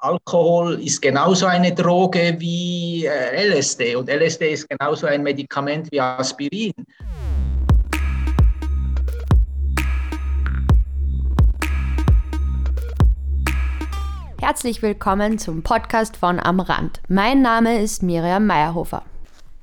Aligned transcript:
Alkohol 0.00 0.74
ist 0.80 1.02
genauso 1.02 1.46
eine 1.46 1.74
Droge 1.74 2.36
wie 2.38 3.04
äh, 3.04 3.48
LSD 3.48 3.96
und 3.96 4.08
LSD 4.08 4.52
ist 4.52 4.68
genauso 4.68 5.08
ein 5.08 5.24
Medikament 5.24 5.90
wie 5.90 6.00
Aspirin. 6.00 6.72
Herzlich 14.40 14.82
willkommen 14.82 15.36
zum 15.38 15.64
Podcast 15.64 16.16
von 16.16 16.38
Am 16.38 16.60
Rand. 16.60 17.00
Mein 17.08 17.42
Name 17.42 17.80
ist 17.80 18.04
Miriam 18.04 18.46
Meyerhofer. 18.46 19.02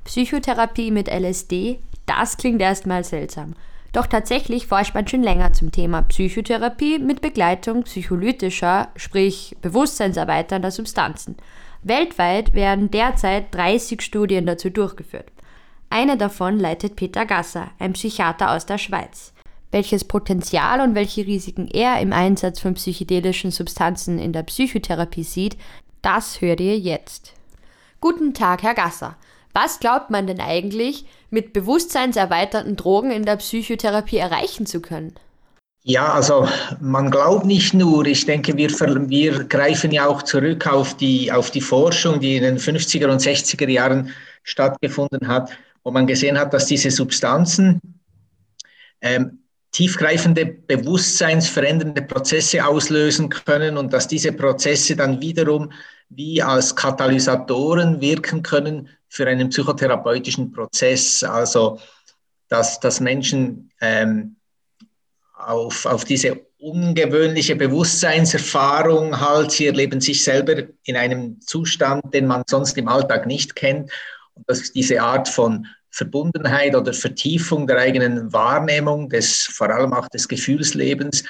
Psychotherapie 0.04 0.92
mit 0.92 1.08
LSD, 1.08 1.80
das 2.08 2.36
klingt 2.36 2.62
erstmal 2.62 3.06
seltsam. 3.06 3.56
Doch 3.96 4.08
tatsächlich 4.08 4.68
forscht 4.68 4.94
man 4.94 5.08
schon 5.08 5.24
länger 5.24 5.54
zum 5.54 5.72
Thema 5.72 6.02
Psychotherapie 6.02 7.00
mit 7.00 7.22
Begleitung 7.22 7.84
psycholytischer, 7.84 8.90
sprich 8.98 9.56
bewusstseinserweiternder 9.62 10.70
Substanzen. 10.70 11.38
Weltweit 11.82 12.54
werden 12.54 12.92
derzeit 12.92 13.56
30 13.56 14.02
Studien 14.02 14.46
dazu 14.46 14.70
durchgeführt. 14.70 15.32
Eine 15.90 16.18
davon 16.18 16.60
leitet 16.60 16.98
Peter 16.98 17.26
Gasser, 17.26 17.72
ein 17.80 17.94
Psychiater 17.94 18.52
aus 18.52 18.66
der 18.66 18.80
Schweiz. 18.80 19.32
Welches 19.72 20.04
Potenzial 20.04 20.82
und 20.82 20.94
welche 20.94 21.26
Risiken 21.26 21.70
er 21.70 22.02
im 22.02 22.12
Einsatz 22.12 22.60
von 22.60 22.74
psychedelischen 22.74 23.52
Substanzen 23.52 24.20
in 24.20 24.34
der 24.34 24.44
Psychotherapie 24.44 25.24
sieht, 25.24 25.56
das 26.02 26.42
hört 26.42 26.60
ihr 26.60 26.78
jetzt. 26.78 27.32
Guten 28.02 28.34
Tag, 28.34 28.62
Herr 28.62 28.74
Gasser. 28.74 29.16
Was 29.54 29.80
glaubt 29.80 30.10
man 30.10 30.28
denn 30.28 30.42
eigentlich, 30.42 31.06
mit 31.36 31.52
bewusstseinserweiternden 31.52 32.78
Drogen 32.78 33.12
in 33.12 33.26
der 33.26 33.36
Psychotherapie 33.36 34.18
erreichen 34.18 34.66
zu 34.66 34.82
können? 34.82 35.14
Ja, 35.84 36.14
also 36.14 36.48
man 36.80 37.12
glaubt 37.12 37.46
nicht 37.46 37.74
nur, 37.74 38.08
ich 38.08 38.26
denke, 38.26 38.56
wir, 38.58 38.70
wir 38.72 39.44
greifen 39.44 39.92
ja 39.92 40.08
auch 40.08 40.24
zurück 40.24 40.66
auf 40.66 40.96
die, 40.96 41.32
auf 41.32 41.52
die 41.52 41.62
Forschung, 41.62 42.22
die 42.22 42.38
in 42.38 42.44
den 42.44 42.58
50er 42.58 43.08
und 43.08 43.22
60er 43.22 43.70
Jahren 43.70 44.12
stattgefunden 44.44 45.28
hat, 45.28 45.52
wo 45.84 45.92
man 45.92 46.08
gesehen 46.08 46.40
hat, 46.40 46.54
dass 46.54 46.68
diese 46.68 46.90
Substanzen 46.90 47.82
ähm, 49.02 49.40
tiefgreifende 49.72 50.46
bewusstseinsverändernde 50.46 52.02
Prozesse 52.04 52.66
auslösen 52.66 53.30
können 53.30 53.78
und 53.78 53.92
dass 53.92 54.08
diese 54.08 54.32
Prozesse 54.32 54.96
dann 54.96 55.22
wiederum 55.22 55.72
wie 56.08 56.42
als 56.42 56.76
Katalysatoren 56.76 58.00
wirken 58.00 58.42
können 58.42 58.88
für 59.16 59.28
einen 59.28 59.50
psychotherapeutischen 59.50 60.52
Prozess. 60.52 61.24
Also, 61.24 61.80
dass, 62.50 62.82
dass 62.82 63.00
Menschen 63.00 63.72
ähm, 63.80 64.36
auf, 65.38 65.86
auf 65.86 66.04
diese 66.04 66.42
ungewöhnliche 66.58 67.56
Bewusstseinserfahrung 67.56 69.20
halt, 69.20 69.52
sie 69.52 69.68
erleben 69.68 70.02
sich 70.02 70.22
selber 70.24 70.64
in 70.84 70.98
einem 70.98 71.40
Zustand, 71.40 72.14
den 72.14 72.28
man 72.28 72.44
sonst 72.48 72.78
im 72.78 72.90
Alltag 72.90 73.26
nicht 73.26 73.56
kennt. 73.56 73.90
Und 74.34 74.50
dass 74.50 74.74
diese 74.74 75.02
Art 75.02 75.30
von 75.30 75.66
Verbundenheit 75.92 76.76
oder 76.76 76.92
Vertiefung 76.92 77.68
der 77.68 77.78
eigenen 77.78 78.34
Wahrnehmung, 78.34 79.08
des, 79.10 79.44
vor 79.44 79.70
allem 79.70 79.94
auch 79.94 80.10
des 80.10 80.28
Gefühlslebens 80.28 81.24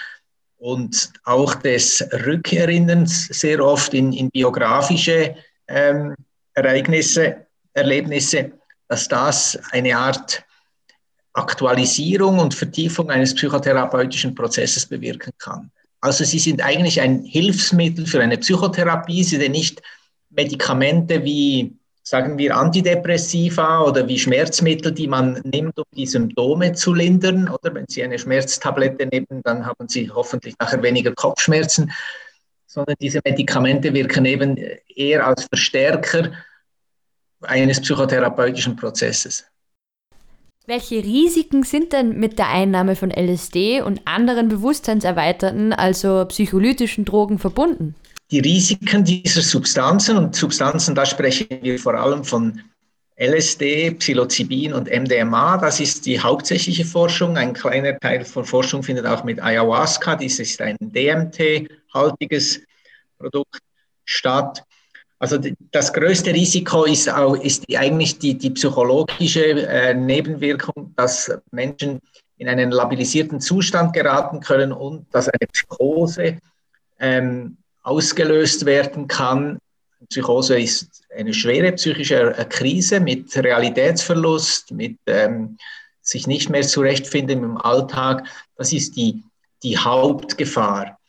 und 0.57 1.11
auch 1.23 1.53
des 1.53 2.03
Rückerinnerns 2.25 3.27
sehr 3.27 3.63
oft 3.63 3.93
in, 3.93 4.11
in 4.11 4.31
biografische 4.31 5.35
ähm, 5.67 6.15
Ereignisse 6.55 7.44
Erlebnisse, 7.75 8.53
dass 8.87 9.07
das 9.07 9.59
eine 9.71 9.95
Art 9.97 10.43
Aktualisierung 11.33 12.39
und 12.39 12.53
Vertiefung 12.53 13.09
eines 13.09 13.35
psychotherapeutischen 13.35 14.33
Prozesses 14.33 14.85
bewirken 14.85 15.33
kann. 15.37 15.69
Also 15.99 16.23
sie 16.23 16.39
sind 16.39 16.63
eigentlich 16.63 17.01
ein 17.01 17.23
Hilfsmittel 17.23 18.05
für 18.05 18.21
eine 18.21 18.37
Psychotherapie, 18.37 19.23
sie 19.23 19.37
sind 19.37 19.51
nicht 19.51 19.81
Medikamente 20.29 21.23
wie, 21.23 21.75
sagen 22.03 22.37
wir, 22.37 22.55
Antidepressiva 22.55 23.81
oder 23.81 24.07
wie 24.07 24.19
Schmerzmittel, 24.19 24.91
die 24.91 25.07
man 25.07 25.41
nimmt, 25.43 25.77
um 25.77 25.85
die 25.95 26.05
Symptome 26.05 26.73
zu 26.73 26.93
lindern. 26.93 27.49
Oder 27.49 27.73
wenn 27.73 27.85
Sie 27.87 28.03
eine 28.03 28.19
Schmerztablette 28.19 29.07
nehmen, 29.07 29.41
dann 29.43 29.65
haben 29.65 29.87
Sie 29.87 30.09
hoffentlich 30.09 30.55
nachher 30.59 30.83
weniger 30.83 31.13
Kopfschmerzen, 31.13 31.91
sondern 32.67 32.95
diese 32.99 33.21
Medikamente 33.25 33.93
wirken 33.93 34.25
eben 34.25 34.57
eher 34.93 35.25
als 35.25 35.45
Verstärker 35.45 36.31
eines 37.41 37.81
psychotherapeutischen 37.81 38.75
Prozesses. 38.75 39.45
Welche 40.67 41.03
Risiken 41.03 41.63
sind 41.63 41.93
denn 41.93 42.19
mit 42.19 42.39
der 42.39 42.49
Einnahme 42.49 42.95
von 42.95 43.11
LSD 43.11 43.81
und 43.81 44.01
anderen 44.05 44.47
bewusstseinserweiterten, 44.47 45.73
also 45.73 46.25
psycholytischen 46.25 47.05
Drogen 47.05 47.37
verbunden? 47.37 47.93
Die 48.31 48.39
Risiken 48.39 49.03
dieser 49.03 49.41
Substanzen 49.41 50.17
und 50.17 50.35
Substanzen, 50.35 50.95
da 50.95 51.05
sprechen 51.05 51.47
wir 51.61 51.77
vor 51.77 51.93
allem 51.93 52.23
von 52.23 52.59
LSD, 53.17 53.91
Psilocybin 53.91 54.73
und 54.73 54.89
MDMA, 54.89 55.57
das 55.57 55.79
ist 55.79 56.05
die 56.05 56.19
hauptsächliche 56.19 56.83
Forschung. 56.83 57.37
Ein 57.37 57.53
kleiner 57.53 57.97
Teil 57.99 58.25
von 58.25 58.43
Forschung 58.43 58.81
findet 58.81 59.05
auch 59.05 59.23
mit 59.23 59.41
Ayahuasca, 59.41 60.15
dies 60.15 60.39
ist 60.39 60.59
ein 60.61 60.75
DMT-haltiges 60.81 62.61
Produkt, 63.19 63.59
statt. 64.03 64.63
Also 65.25 65.39
das 65.71 65.91
größte 65.91 66.31
Risiko 66.31 66.83
ist, 66.83 67.09
auch, 67.09 67.33
ist 67.33 67.67
die, 67.67 67.79
eigentlich 67.79 68.19
die, 68.19 68.37
die 68.37 68.51
psychologische 68.51 69.67
äh, 69.67 69.91
Nebenwirkung, 69.91 70.93
dass 70.95 71.31
Menschen 71.49 71.99
in 72.37 72.47
einen 72.47 72.69
labilisierten 72.69 73.41
Zustand 73.41 73.93
geraten 73.93 74.39
können 74.39 74.71
und 74.71 75.07
dass 75.11 75.27
eine 75.27 75.47
Psychose 75.51 76.37
ähm, 76.99 77.57
ausgelöst 77.81 78.67
werden 78.67 79.07
kann. 79.07 79.57
Psychose 80.09 80.59
ist 80.59 81.01
eine 81.17 81.33
schwere 81.33 81.71
psychische 81.71 82.37
äh, 82.37 82.45
Krise 82.45 82.99
mit 82.99 83.35
Realitätsverlust, 83.35 84.73
mit 84.73 84.99
ähm, 85.07 85.57
sich 86.03 86.27
nicht 86.27 86.51
mehr 86.51 86.61
zurechtfinden 86.61 87.43
im 87.43 87.57
Alltag. 87.57 88.27
Das 88.57 88.71
ist 88.71 88.95
die, 88.95 89.23
die 89.63 89.75
Hauptgefahr. 89.75 90.99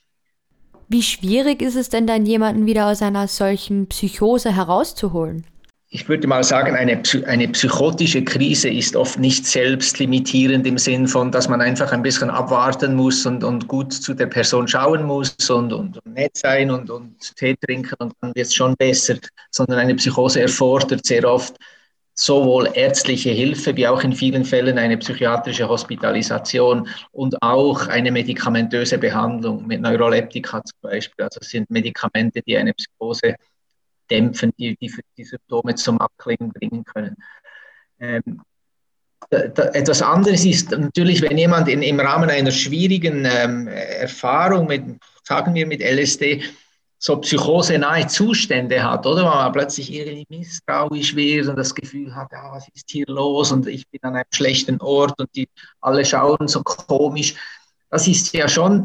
Wie 0.88 1.02
schwierig 1.02 1.62
ist 1.62 1.74
es 1.74 1.88
denn 1.88 2.06
dann, 2.06 2.26
jemanden 2.26 2.66
wieder 2.66 2.86
aus 2.86 3.02
einer 3.02 3.26
solchen 3.26 3.88
Psychose 3.88 4.54
herauszuholen? 4.54 5.44
Ich 5.88 6.08
würde 6.08 6.28
mal 6.28 6.44
sagen, 6.44 6.76
eine, 6.76 7.02
eine 7.26 7.48
psychotische 7.48 8.22
Krise 8.22 8.68
ist 8.68 8.94
oft 8.94 9.18
nicht 9.18 9.46
selbstlimitierend 9.46 10.66
im 10.66 10.78
Sinn 10.78 11.08
von, 11.08 11.32
dass 11.32 11.48
man 11.48 11.60
einfach 11.60 11.90
ein 11.92 12.02
bisschen 12.02 12.28
abwarten 12.28 12.94
muss 12.94 13.24
und, 13.24 13.42
und 13.42 13.66
gut 13.66 13.92
zu 13.92 14.14
der 14.14 14.26
Person 14.26 14.68
schauen 14.68 15.04
muss 15.04 15.34
und, 15.48 15.72
und, 15.72 15.98
und 16.04 16.14
nett 16.14 16.36
sein 16.36 16.70
und, 16.70 16.90
und 16.90 17.34
Tee 17.36 17.56
trinken 17.64 17.94
und 17.98 18.12
dann 18.20 18.34
wird 18.34 18.46
es 18.46 18.54
schon 18.54 18.76
besser, 18.76 19.16
sondern 19.50 19.78
eine 19.78 19.94
Psychose 19.94 20.42
erfordert 20.42 21.06
sehr 21.06 21.24
oft 21.24 21.56
sowohl 22.18 22.70
ärztliche 22.72 23.30
Hilfe 23.30 23.76
wie 23.76 23.86
auch 23.86 24.02
in 24.02 24.14
vielen 24.14 24.44
Fällen 24.44 24.78
eine 24.78 24.96
psychiatrische 24.96 25.68
Hospitalisation 25.68 26.88
und 27.12 27.36
auch 27.42 27.88
eine 27.88 28.10
medikamentöse 28.10 28.96
Behandlung 28.96 29.66
mit 29.66 29.82
Neuroleptika 29.82 30.64
zum 30.64 30.78
Beispiel. 30.80 31.24
Also 31.24 31.40
es 31.42 31.50
sind 31.50 31.70
Medikamente, 31.70 32.40
die 32.42 32.56
eine 32.56 32.72
Psychose 32.72 33.36
dämpfen, 34.10 34.50
die, 34.58 34.76
die, 34.76 34.90
die 35.18 35.24
Symptome 35.24 35.74
zum 35.74 36.00
Abklingen 36.00 36.52
bringen 36.52 36.84
können. 36.84 37.16
Ähm, 38.00 38.40
da, 39.28 39.48
da, 39.48 39.64
etwas 39.70 40.00
anderes 40.00 40.44
ist 40.44 40.70
natürlich, 40.70 41.20
wenn 41.20 41.36
jemand 41.36 41.68
in, 41.68 41.82
im 41.82 42.00
Rahmen 42.00 42.30
einer 42.30 42.50
schwierigen 42.50 43.26
ähm, 43.30 43.66
Erfahrung 43.66 44.68
mit, 44.68 44.84
sagen 45.24 45.54
wir, 45.54 45.66
mit 45.66 45.82
LSD 45.82 46.44
so 47.06 47.16
psychosenahe 47.18 48.08
Zustände 48.08 48.82
hat, 48.82 49.06
oder? 49.06 49.22
Wenn 49.22 49.28
man 49.28 49.52
plötzlich 49.52 49.92
irgendwie 49.92 50.26
misstrauisch 50.28 51.14
wird 51.14 51.46
und 51.46 51.56
das 51.56 51.72
Gefühl 51.72 52.12
hat, 52.12 52.32
ja, 52.32 52.50
was 52.50 52.66
ist 52.74 52.90
hier 52.90 53.06
los 53.06 53.52
und 53.52 53.68
ich 53.68 53.88
bin 53.88 54.00
an 54.02 54.16
einem 54.16 54.24
schlechten 54.34 54.80
Ort 54.80 55.14
und 55.20 55.28
die 55.36 55.48
alle 55.80 56.04
schauen 56.04 56.48
so 56.48 56.64
komisch. 56.64 57.36
Das 57.90 58.08
ist 58.08 58.32
ja 58.32 58.48
schon, 58.48 58.84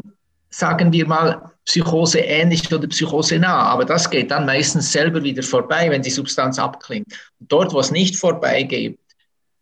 sagen 0.50 0.92
wir 0.92 1.04
mal, 1.04 1.50
Psychose 1.64 2.20
ähnlich 2.20 2.72
oder 2.72 2.86
Psychose 2.86 3.40
nah, 3.40 3.64
aber 3.64 3.84
das 3.84 4.08
geht 4.08 4.30
dann 4.30 4.46
meistens 4.46 4.92
selber 4.92 5.20
wieder 5.24 5.42
vorbei, 5.42 5.90
wenn 5.90 6.02
die 6.02 6.10
Substanz 6.10 6.60
abklingt. 6.60 7.08
Und 7.40 7.50
dort, 7.50 7.72
wo 7.72 7.80
es 7.80 7.90
nicht 7.90 8.16
vorbeigeht, 8.16 9.00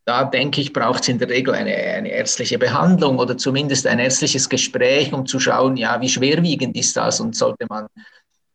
da 0.04 0.24
denke 0.24 0.60
ich, 0.60 0.74
braucht 0.74 1.00
es 1.02 1.08
in 1.08 1.18
der 1.18 1.30
Regel 1.30 1.54
eine, 1.54 1.74
eine, 1.74 2.10
ärztliche 2.10 2.58
Behandlung 2.58 3.18
oder 3.18 3.38
zumindest 3.38 3.86
ein 3.86 3.98
ärztliches 3.98 4.50
Gespräch, 4.50 5.14
um 5.14 5.24
zu 5.24 5.40
schauen, 5.40 5.78
ja, 5.78 5.98
wie 6.02 6.08
schwerwiegend 6.10 6.76
ist 6.76 6.94
das 6.96 7.20
und 7.20 7.34
sollte 7.34 7.64
man 7.70 7.86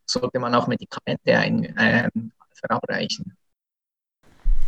sollte 0.06 0.40
man 0.40 0.54
auch 0.56 0.68
Medikamente 0.68 1.38
ein, 1.38 1.64
äh, 1.78 2.10
verabreichen. 2.54 3.36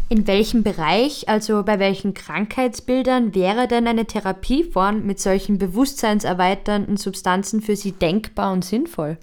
In 0.09 0.25
welchem 0.25 0.63
Bereich, 0.63 1.27
also 1.27 1.63
bei 1.63 1.79
welchen 1.79 2.13
Krankheitsbildern 2.13 3.35
wäre 3.35 3.67
denn 3.67 3.87
eine 3.87 4.05
Therapieform 4.05 5.05
mit 5.05 5.19
solchen 5.19 5.57
bewusstseinserweiternden 5.57 6.95
Substanzen 6.95 7.61
für 7.61 7.75
Sie 7.75 7.91
denkbar 7.91 8.53
und 8.53 8.63
sinnvoll? 8.63 9.17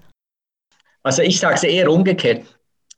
Also 1.01 1.23
ich 1.23 1.39
sage 1.39 1.55
es 1.55 1.63
eher 1.63 1.89
umgekehrt, 1.91 2.45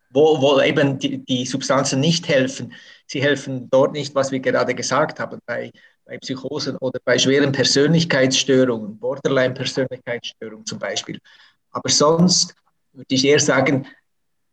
wo, 0.10 0.42
wo 0.42 0.60
eben 0.62 1.00
die, 1.00 1.24
die, 1.26 1.46
Substanzen 1.46 2.02
nicht 2.02 2.28
helfen. 2.28 2.74
Sie 3.06 3.22
helfen 3.22 3.70
dort 3.70 3.94
nicht, 3.94 4.14
was 4.16 4.32
wir 4.32 4.40
gerade 4.40 4.76
gesagt 4.76 5.20
haben, 5.20 5.40
bei, 5.46 5.72
bei 6.06 6.18
Psychosen 6.18 6.76
oder 6.78 7.00
bei 7.06 7.18
schweren 7.18 7.54
Persönlichkeitsstörungen, 7.54 8.98
Borderline-Persönlichkeitsstörungen 8.98 10.66
zum 10.66 10.80
Beispiel. 10.80 11.20
Aber 11.72 11.90
sonst 11.90 12.54
würde 12.98 13.14
ich 13.14 13.24
eher 13.26 13.40
sagen, 13.40 13.86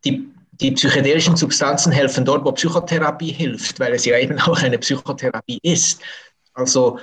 die, 0.04 0.28
die 0.52 0.72
psychedelischen 0.72 1.34
Substanzen 1.34 1.90
helfen 1.90 2.24
dort, 2.24 2.44
wo 2.44 2.52
Psychotherapie 2.52 3.32
hilft, 3.32 3.80
weil 3.80 3.94
es 3.94 4.04
ja 4.04 4.18
eben 4.18 4.38
auch 4.38 4.62
eine 4.62 4.78
Psychotherapie 4.78 5.58
ist. 5.62 6.00
Also 6.52 6.98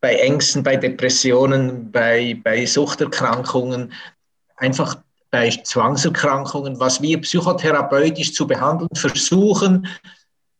bei 0.00 0.16
Ängsten, 0.16 0.62
bei 0.62 0.76
Depressionen, 0.76 1.92
bei, 1.92 2.40
bei 2.42 2.64
Suchterkrankungen, 2.66 3.92
einfach 4.56 4.96
bei 5.30 5.50
Zwangserkrankungen, 5.50 6.80
was 6.80 7.02
wir 7.02 7.20
psychotherapeutisch 7.20 8.32
zu 8.32 8.46
behandeln 8.46 8.94
versuchen, 8.94 9.86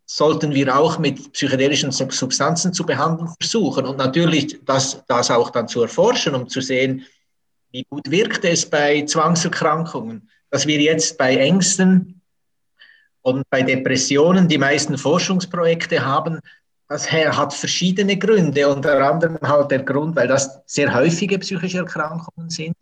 sollten 0.06 0.52
wir 0.52 0.76
auch 0.76 0.98
mit 0.98 1.32
psychedelischen 1.32 1.92
Substanzen 1.92 2.72
zu 2.74 2.84
behandeln 2.84 3.30
versuchen. 3.40 3.86
Und 3.86 3.96
natürlich 3.96 4.60
das, 4.64 5.02
das 5.08 5.30
auch 5.30 5.50
dann 5.50 5.66
zu 5.66 5.82
erforschen, 5.82 6.34
um 6.34 6.48
zu 6.48 6.60
sehen, 6.60 7.06
wie 7.75 7.85
gut 7.91 8.09
wirkt 8.09 8.44
es 8.44 8.65
bei 8.65 9.03
Zwangserkrankungen. 9.05 10.31
Dass 10.49 10.65
wir 10.65 10.81
jetzt 10.81 11.19
bei 11.19 11.37
Ängsten 11.37 12.21
und 13.23 13.43
bei 13.50 13.62
Depressionen 13.62 14.47
die 14.47 14.59
meisten 14.59 14.97
Forschungsprojekte 14.97 16.06
haben, 16.06 16.38
das 16.88 17.11
hat 17.11 17.53
verschiedene 17.53 18.17
Gründe. 18.17 18.69
Unter 18.69 19.05
anderem 19.05 19.41
halt 19.43 19.73
der 19.73 19.82
Grund, 19.82 20.15
weil 20.15 20.29
das 20.29 20.61
sehr 20.67 20.94
häufige 20.94 21.37
psychische 21.41 21.79
Erkrankungen 21.79 22.49
sind. 22.49 22.76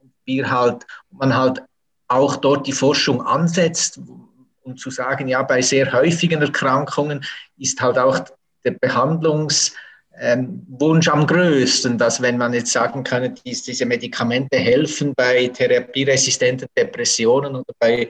Und 0.00 0.12
wir 0.24 0.48
halt, 0.48 0.86
man 1.10 1.36
halt 1.36 1.60
auch 2.06 2.36
dort 2.36 2.68
die 2.68 2.72
Forschung 2.72 3.20
ansetzt, 3.26 3.98
um 4.62 4.76
zu 4.76 4.90
sagen, 4.90 5.26
ja, 5.26 5.42
bei 5.42 5.60
sehr 5.60 5.92
häufigen 5.92 6.40
Erkrankungen 6.40 7.24
ist 7.58 7.80
halt 7.80 7.98
auch 7.98 8.20
der 8.64 8.72
Behandlungswunsch 8.72 9.72
ähm, 10.20 10.66
am 10.80 11.26
größten, 11.26 11.98
dass 11.98 12.22
wenn 12.22 12.38
man 12.38 12.54
jetzt 12.54 12.72
sagen 12.72 13.04
kann, 13.04 13.34
dies, 13.44 13.62
diese 13.62 13.86
Medikamente 13.86 14.56
helfen 14.56 15.12
bei 15.16 15.48
therapieresistenten 15.48 16.68
Depressionen 16.76 17.54
oder 17.54 17.72
bei, 17.78 18.08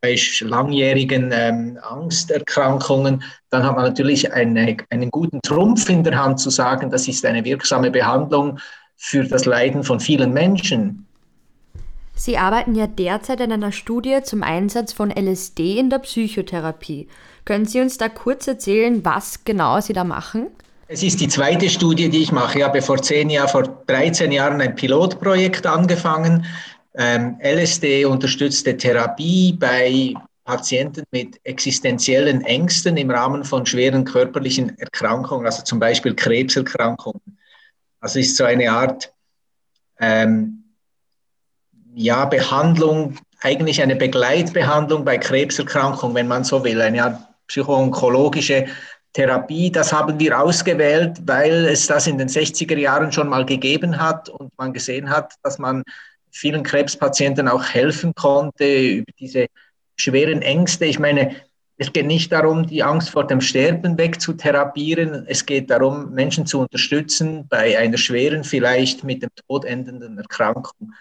bei 0.00 0.16
langjährigen 0.40 1.30
ähm, 1.32 1.78
Angsterkrankungen, 1.82 3.22
dann 3.50 3.64
hat 3.64 3.76
man 3.76 3.84
natürlich 3.86 4.32
eine, 4.32 4.76
einen 4.90 5.10
guten 5.10 5.40
Trumpf 5.42 5.88
in 5.88 6.04
der 6.04 6.22
Hand 6.22 6.40
zu 6.40 6.50
sagen, 6.50 6.90
das 6.90 7.08
ist 7.08 7.24
eine 7.24 7.44
wirksame 7.44 7.90
Behandlung 7.90 8.58
für 8.96 9.24
das 9.24 9.44
Leiden 9.44 9.82
von 9.84 10.00
vielen 10.00 10.32
Menschen. 10.32 11.06
Sie 12.18 12.38
arbeiten 12.38 12.74
ja 12.74 12.86
derzeit 12.86 13.42
an 13.42 13.52
einer 13.52 13.72
Studie 13.72 14.20
zum 14.22 14.42
Einsatz 14.42 14.94
von 14.94 15.10
LSD 15.10 15.78
in 15.78 15.90
der 15.90 15.98
Psychotherapie. 15.98 17.08
Können 17.44 17.66
Sie 17.66 17.80
uns 17.80 17.98
da 17.98 18.08
kurz 18.08 18.46
erzählen, 18.46 19.04
was 19.04 19.44
genau 19.44 19.80
Sie 19.80 19.92
da 19.92 20.02
machen? 20.02 20.48
Es 20.88 21.02
ist 21.02 21.20
die 21.20 21.26
zweite 21.26 21.68
Studie, 21.68 22.08
die 22.08 22.22
ich 22.22 22.30
mache. 22.30 22.58
Ich 22.58 22.64
habe 22.64 22.80
vor 22.80 23.02
zehn 23.02 23.28
Jahren, 23.28 23.48
vor 23.48 23.64
13 23.86 24.30
Jahren 24.30 24.60
ein 24.60 24.76
Pilotprojekt 24.76 25.66
angefangen. 25.66 26.46
Ähm, 26.94 27.38
LSD 27.42 28.04
unterstützte 28.04 28.76
Therapie 28.76 29.52
bei 29.52 30.14
Patienten 30.44 31.02
mit 31.10 31.40
existenziellen 31.42 32.42
Ängsten 32.42 32.96
im 32.96 33.10
Rahmen 33.10 33.42
von 33.42 33.66
schweren 33.66 34.04
körperlichen 34.04 34.78
Erkrankungen, 34.78 35.44
also 35.44 35.64
zum 35.64 35.80
Beispiel 35.80 36.14
Krebserkrankungen. 36.14 37.36
Also 37.98 38.20
ist 38.20 38.36
so 38.36 38.44
eine 38.44 38.70
Art 38.70 39.12
ähm, 39.98 40.62
ja, 41.96 42.26
Behandlung, 42.26 43.18
eigentlich 43.40 43.82
eine 43.82 43.96
Begleitbehandlung 43.96 45.04
bei 45.04 45.18
Krebserkrankungen, 45.18 46.14
wenn 46.14 46.28
man 46.28 46.44
so 46.44 46.62
will, 46.62 46.80
eine 46.80 47.02
Art 47.02 47.18
psychoonkologische 47.48 48.66
Therapie. 49.16 49.70
Das 49.70 49.94
haben 49.94 50.20
wir 50.20 50.38
ausgewählt, 50.38 51.22
weil 51.24 51.66
es 51.66 51.86
das 51.86 52.06
in 52.06 52.18
den 52.18 52.28
60er 52.28 52.76
Jahren 52.76 53.10
schon 53.10 53.30
mal 53.30 53.46
gegeben 53.46 53.98
hat 53.98 54.28
und 54.28 54.52
man 54.58 54.74
gesehen 54.74 55.08
hat, 55.08 55.32
dass 55.42 55.58
man 55.58 55.82
vielen 56.30 56.62
Krebspatienten 56.62 57.48
auch 57.48 57.64
helfen 57.64 58.14
konnte 58.14 58.66
über 58.66 59.10
diese 59.18 59.46
schweren 59.96 60.42
Ängste. 60.42 60.84
Ich 60.84 60.98
meine, 60.98 61.34
es 61.78 61.90
geht 61.94 62.04
nicht 62.04 62.30
darum, 62.30 62.66
die 62.66 62.82
Angst 62.82 63.08
vor 63.08 63.26
dem 63.26 63.40
Sterben 63.40 63.96
wegzutherapieren. 63.96 65.24
Es 65.26 65.46
geht 65.46 65.70
darum, 65.70 66.12
Menschen 66.12 66.44
zu 66.44 66.60
unterstützen 66.60 67.46
bei 67.48 67.78
einer 67.78 67.96
schweren, 67.96 68.44
vielleicht 68.44 69.02
mit 69.02 69.22
dem 69.22 69.30
Tod 69.48 69.64
endenden 69.64 70.18
Erkrankung. 70.18 70.92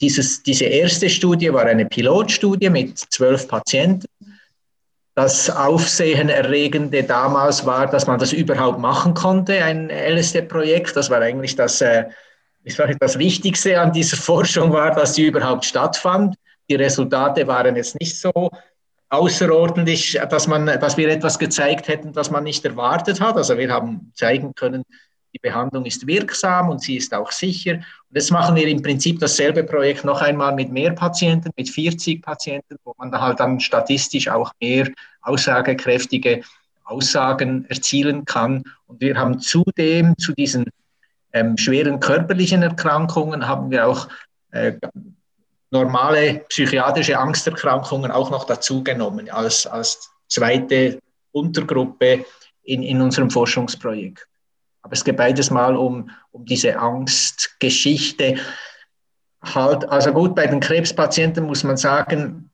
Dieses, 0.00 0.42
diese 0.42 0.64
erste 0.64 1.10
Studie 1.10 1.52
war 1.52 1.66
eine 1.66 1.84
Pilotstudie 1.84 2.70
mit 2.70 2.98
zwölf 2.98 3.46
Patienten. 3.48 4.06
Das 5.14 5.48
Aufsehenerregende 5.48 7.04
damals 7.04 7.64
war, 7.64 7.86
dass 7.86 8.06
man 8.08 8.18
das 8.18 8.32
überhaupt 8.32 8.80
machen 8.80 9.14
konnte, 9.14 9.62
ein 9.62 9.88
LSD-Projekt. 9.88 10.96
Das 10.96 11.08
war 11.08 11.20
eigentlich 11.20 11.54
das, 11.54 11.80
äh, 11.80 12.06
das 12.98 13.18
Wichtigste 13.18 13.80
an 13.80 13.92
dieser 13.92 14.16
Forschung, 14.30 14.72
war, 14.72 14.92
dass 14.92 15.14
sie 15.14 15.26
überhaupt 15.26 15.64
stattfand. 15.64 16.34
Die 16.68 16.74
Resultate 16.74 17.46
waren 17.46 17.76
jetzt 17.76 17.98
nicht 18.00 18.18
so 18.18 18.50
außerordentlich, 19.08 20.18
dass, 20.28 20.48
man, 20.48 20.66
dass 20.66 20.96
wir 20.96 21.08
etwas 21.08 21.38
gezeigt 21.38 21.86
hätten, 21.86 22.12
das 22.12 22.30
man 22.30 22.42
nicht 22.42 22.64
erwartet 22.64 23.20
hat. 23.20 23.36
Also 23.36 23.56
wir 23.56 23.70
haben 23.70 24.10
zeigen 24.14 24.54
können, 24.54 24.84
die 25.34 25.40
Behandlung 25.40 25.84
ist 25.84 26.06
wirksam 26.06 26.70
und 26.70 26.80
sie 26.80 26.96
ist 26.96 27.12
auch 27.12 27.32
sicher. 27.32 27.74
Und 27.74 28.14
jetzt 28.14 28.30
machen 28.30 28.54
wir 28.54 28.68
im 28.68 28.80
Prinzip 28.80 29.18
dasselbe 29.18 29.64
Projekt 29.64 30.04
noch 30.04 30.22
einmal 30.22 30.54
mit 30.54 30.70
mehr 30.70 30.92
Patienten, 30.92 31.50
mit 31.56 31.68
40 31.68 32.22
Patienten, 32.22 32.76
wo 32.84 32.94
man 32.96 33.12
halt 33.12 33.40
dann 33.40 33.58
statistisch 33.60 34.28
auch 34.28 34.52
mehr 34.60 34.88
aussagekräftige 35.22 36.42
Aussagen 36.84 37.64
erzielen 37.68 38.24
kann. 38.24 38.62
Und 38.86 39.00
wir 39.00 39.16
haben 39.16 39.40
zudem 39.40 40.16
zu 40.18 40.32
diesen 40.32 40.66
ähm, 41.32 41.58
schweren 41.58 41.98
körperlichen 41.98 42.62
Erkrankungen 42.62 43.48
haben 43.48 43.70
wir 43.70 43.88
auch 43.88 44.08
äh, 44.52 44.74
normale 45.70 46.44
psychiatrische 46.48 47.18
Angsterkrankungen 47.18 48.12
auch 48.12 48.30
noch 48.30 48.44
dazugenommen 48.44 49.28
als, 49.28 49.66
als 49.66 50.10
zweite 50.28 51.00
Untergruppe 51.32 52.24
in, 52.62 52.84
in 52.84 53.00
unserem 53.00 53.30
Forschungsprojekt. 53.30 54.28
Aber 54.84 54.92
es 54.92 55.02
geht 55.02 55.16
beides 55.16 55.50
mal 55.50 55.76
um, 55.76 56.10
um 56.30 56.44
diese 56.44 56.78
Angstgeschichte. 56.78 58.36
Halt, 59.42 59.88
also 59.88 60.12
gut, 60.12 60.34
bei 60.34 60.46
den 60.46 60.60
Krebspatienten 60.60 61.46
muss 61.46 61.64
man 61.64 61.78
sagen, 61.78 62.50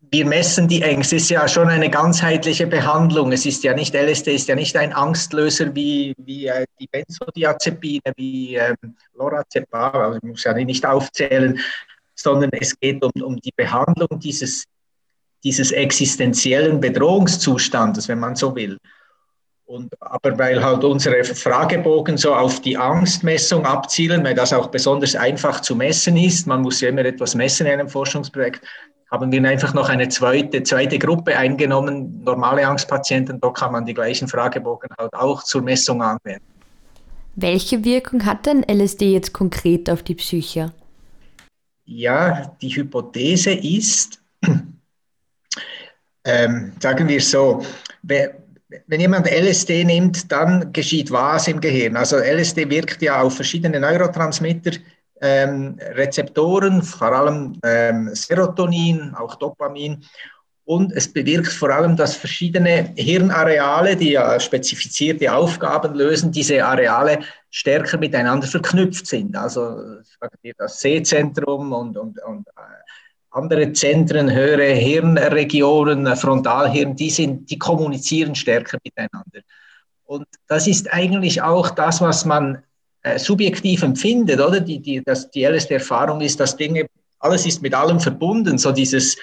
wir 0.00 0.24
messen 0.24 0.66
die 0.66 0.80
Ängste. 0.80 1.16
Es 1.16 1.24
ist 1.24 1.28
ja 1.30 1.46
schon 1.48 1.68
eine 1.68 1.90
ganzheitliche 1.90 2.66
Behandlung. 2.66 3.32
Es 3.32 3.44
ist 3.44 3.62
ja 3.62 3.74
nicht, 3.74 3.94
LSD 3.94 4.34
ist 4.34 4.48
ja 4.48 4.54
nicht 4.54 4.74
ein 4.76 4.94
Angstlöser 4.94 5.74
wie, 5.74 6.14
wie 6.16 6.46
äh, 6.46 6.64
die 6.80 6.86
Benzodiazepine, 6.86 8.12
wie 8.16 8.54
ähm, 8.54 8.96
Lorazepam, 9.14 9.94
also 9.94 10.16
ich 10.16 10.22
muss 10.22 10.44
ja 10.44 10.54
nicht 10.54 10.86
aufzählen, 10.86 11.60
sondern 12.14 12.50
es 12.52 12.78
geht 12.80 13.04
um, 13.04 13.10
um 13.22 13.36
die 13.36 13.52
Behandlung 13.54 14.18
dieses, 14.18 14.64
dieses 15.42 15.72
existenziellen 15.72 16.80
Bedrohungszustandes, 16.80 18.08
wenn 18.08 18.20
man 18.20 18.34
so 18.34 18.56
will. 18.56 18.78
Und, 19.66 19.94
aber 20.00 20.38
weil 20.38 20.62
halt 20.62 20.84
unsere 20.84 21.24
Fragebogen 21.24 22.18
so 22.18 22.34
auf 22.34 22.60
die 22.60 22.76
Angstmessung 22.76 23.64
abzielen, 23.64 24.22
weil 24.22 24.34
das 24.34 24.52
auch 24.52 24.66
besonders 24.66 25.16
einfach 25.16 25.60
zu 25.60 25.74
messen 25.74 26.18
ist, 26.18 26.46
man 26.46 26.60
muss 26.60 26.82
ja 26.82 26.90
immer 26.90 27.04
etwas 27.04 27.34
messen 27.34 27.66
in 27.66 27.72
einem 27.72 27.88
Forschungsprojekt, 27.88 28.60
haben 29.10 29.32
wir 29.32 29.42
einfach 29.48 29.72
noch 29.72 29.88
eine 29.88 30.08
zweite, 30.08 30.62
zweite 30.64 30.98
Gruppe 30.98 31.36
eingenommen, 31.36 32.22
normale 32.24 32.66
Angstpatienten, 32.66 33.40
da 33.40 33.50
kann 33.50 33.72
man 33.72 33.86
die 33.86 33.94
gleichen 33.94 34.28
Fragebogen 34.28 34.90
halt 34.98 35.14
auch 35.14 35.42
zur 35.42 35.62
Messung 35.62 36.02
anwenden. 36.02 36.44
Welche 37.36 37.84
Wirkung 37.84 38.24
hat 38.26 38.46
denn 38.46 38.64
LSD 38.68 39.12
jetzt 39.12 39.32
konkret 39.32 39.88
auf 39.88 40.02
die 40.02 40.14
Psyche? 40.14 40.72
Ja, 41.84 42.52
die 42.60 42.68
Hypothese 42.68 43.52
ist, 43.52 44.22
ähm, 46.24 46.72
sagen 46.80 47.08
wir 47.08 47.20
so, 47.20 47.62
wer, 48.02 48.34
wenn 48.86 49.00
jemand 49.00 49.30
LSD 49.30 49.84
nimmt, 49.84 50.30
dann 50.30 50.72
geschieht 50.72 51.10
was 51.10 51.48
im 51.48 51.60
Gehirn. 51.60 51.96
Also 51.96 52.16
LSD 52.16 52.68
wirkt 52.70 53.02
ja 53.02 53.22
auf 53.22 53.36
verschiedene 53.36 53.80
Neurotransmitter, 53.80 54.72
ähm, 55.20 55.78
Rezeptoren, 55.92 56.82
vor 56.82 57.12
allem 57.12 57.58
ähm, 57.64 58.10
Serotonin, 58.12 59.14
auch 59.14 59.36
Dopamin. 59.36 60.04
Und 60.66 60.92
es 60.92 61.12
bewirkt 61.12 61.52
vor 61.52 61.70
allem, 61.70 61.94
dass 61.94 62.16
verschiedene 62.16 62.92
Hirnareale, 62.96 63.96
die 63.96 64.12
ja 64.12 64.40
spezifizierte 64.40 65.32
Aufgaben 65.32 65.94
lösen, 65.94 66.32
diese 66.32 66.64
Areale 66.64 67.18
stärker 67.50 67.98
miteinander 67.98 68.46
verknüpft 68.46 69.06
sind. 69.06 69.36
Also 69.36 69.98
das 70.56 70.80
Sehzentrum 70.80 71.72
und, 71.72 71.98
und, 71.98 72.18
und 72.24 72.48
andere 73.34 73.72
Zentren, 73.72 74.32
höhere 74.32 74.72
Hirnregionen, 74.72 76.16
Frontalhirn, 76.16 76.94
die, 76.94 77.10
sind, 77.10 77.50
die 77.50 77.58
kommunizieren 77.58 78.34
stärker 78.34 78.78
miteinander. 78.84 79.40
Und 80.04 80.26
das 80.46 80.66
ist 80.66 80.92
eigentlich 80.92 81.42
auch 81.42 81.70
das, 81.70 82.00
was 82.00 82.24
man 82.24 82.62
äh, 83.02 83.18
subjektiv 83.18 83.82
empfindet, 83.82 84.40
oder? 84.40 84.60
Die, 84.60 84.78
die, 84.80 85.02
das, 85.04 85.30
die 85.30 85.42
älteste 85.42 85.74
Erfahrung 85.74 86.20
ist, 86.20 86.38
dass 86.38 86.56
Dinge, 86.56 86.86
alles 87.18 87.46
ist 87.46 87.62
mit 87.62 87.74
allem 87.74 88.00
verbunden, 88.00 88.58
so 88.58 88.70
dieses 88.70 89.16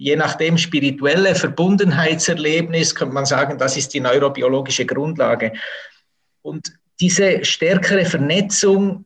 je 0.00 0.16
nachdem 0.16 0.56
spirituelle 0.56 1.34
Verbundenheitserlebnis, 1.34 2.94
könnte 2.94 3.12
man 3.12 3.26
sagen, 3.26 3.58
das 3.58 3.76
ist 3.76 3.92
die 3.92 4.00
neurobiologische 4.00 4.86
Grundlage. 4.86 5.52
Und 6.40 6.72
diese 7.00 7.44
stärkere 7.44 8.06
Vernetzung 8.06 9.04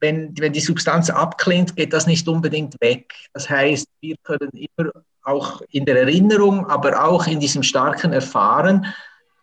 wenn, 0.00 0.34
wenn 0.38 0.52
die 0.52 0.60
Substanz 0.60 1.10
abklingt, 1.10 1.76
geht 1.76 1.92
das 1.92 2.06
nicht 2.06 2.28
unbedingt 2.28 2.80
weg. 2.80 3.12
Das 3.32 3.48
heißt, 3.48 3.86
wir 4.00 4.16
können 4.22 4.50
immer 4.52 4.90
auch 5.22 5.62
in 5.70 5.84
der 5.86 6.00
Erinnerung, 6.00 6.66
aber 6.66 7.04
auch 7.04 7.26
in 7.26 7.40
diesem 7.40 7.62
starken 7.62 8.12
Erfahren, 8.12 8.86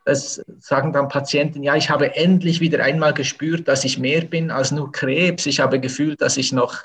das 0.06 0.44
sagen 0.60 0.94
dann 0.94 1.08
Patienten, 1.08 1.64
ja, 1.64 1.76
ich 1.76 1.90
habe 1.90 2.16
endlich 2.16 2.60
wieder 2.60 2.84
einmal 2.84 3.14
gespürt, 3.14 3.68
dass 3.68 3.86
ich 3.86 4.00
mehr 4.00 4.22
bin 4.22 4.50
als 4.50 4.72
nur 4.72 4.92
Krebs. 4.92 5.46
Ich 5.46 5.60
habe 5.60 5.80
gefühlt, 5.80 6.22
dass 6.22 6.38
ich 6.38 6.52
noch 6.52 6.82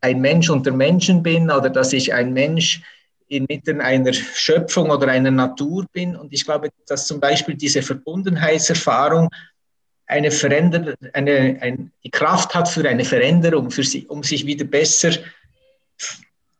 ein 0.00 0.20
Mensch 0.20 0.50
unter 0.50 0.70
Menschen 0.70 1.22
bin 1.22 1.50
oder 1.50 1.70
dass 1.70 1.92
ich 1.92 2.12
ein 2.12 2.32
Mensch 2.32 2.82
inmitten 3.28 3.80
einer 3.80 4.12
Schöpfung 4.12 4.90
oder 4.90 5.08
einer 5.08 5.30
Natur 5.30 5.86
bin. 5.92 6.16
Und 6.16 6.32
ich 6.32 6.44
glaube, 6.44 6.70
dass 6.86 7.06
zum 7.06 7.20
Beispiel 7.20 7.54
diese 7.54 7.82
Verbundenheitserfahrung 7.82 9.28
eine 10.06 10.30
Veränder 10.30 10.94
eine, 11.12 11.58
ein, 11.60 11.92
die 12.02 12.10
Kraft 12.10 12.54
hat 12.54 12.68
für 12.68 12.88
eine 12.88 13.04
Veränderung, 13.04 13.70
für 13.70 13.84
sie, 13.84 14.06
um 14.06 14.22
sich 14.22 14.44
wieder 14.44 14.64
besser 14.64 15.12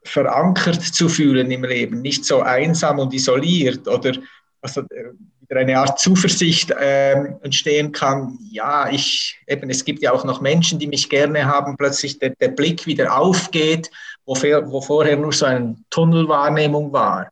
verankert 0.03 0.83
zu 0.83 1.09
fühlen 1.09 1.51
im 1.51 1.65
Leben, 1.65 2.01
nicht 2.01 2.25
so 2.25 2.41
einsam 2.41 2.99
und 2.99 3.13
isoliert 3.13 3.87
oder 3.89 4.13
also, 4.61 4.81
äh, 4.83 5.13
wieder 5.41 5.61
eine 5.61 5.79
Art 5.79 5.99
Zuversicht 5.99 6.71
äh, 6.71 7.13
entstehen 7.43 7.93
kann. 7.93 8.39
Ja, 8.51 8.89
ich 8.91 9.39
eben, 9.47 9.69
es 9.71 9.85
gibt 9.85 10.03
ja 10.03 10.13
auch 10.13 10.25
noch 10.25 10.41
Menschen, 10.41 10.79
die 10.79 10.87
mich 10.87 11.11
gerne 11.11 11.45
haben, 11.45 11.77
plötzlich 11.77 12.19
der, 12.19 12.31
der 12.31 12.49
Blick 12.49 12.87
wieder 12.87 13.17
aufgeht, 13.17 13.91
wo, 14.25 14.35
wo, 14.35 14.81
vorher 14.81 15.17
nur 15.17 15.33
so 15.33 15.47
eine 15.47 15.77
Tunnelwahrnehmung 15.91 16.93
war. 16.93 17.31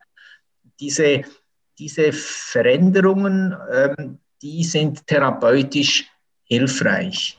Diese, 0.79 1.23
diese 1.79 2.13
Veränderungen, 2.13 3.57
ähm, 3.73 4.19
die 4.43 4.65
sind 4.65 5.07
therapeutisch 5.07 6.11
hilfreich. 6.45 7.39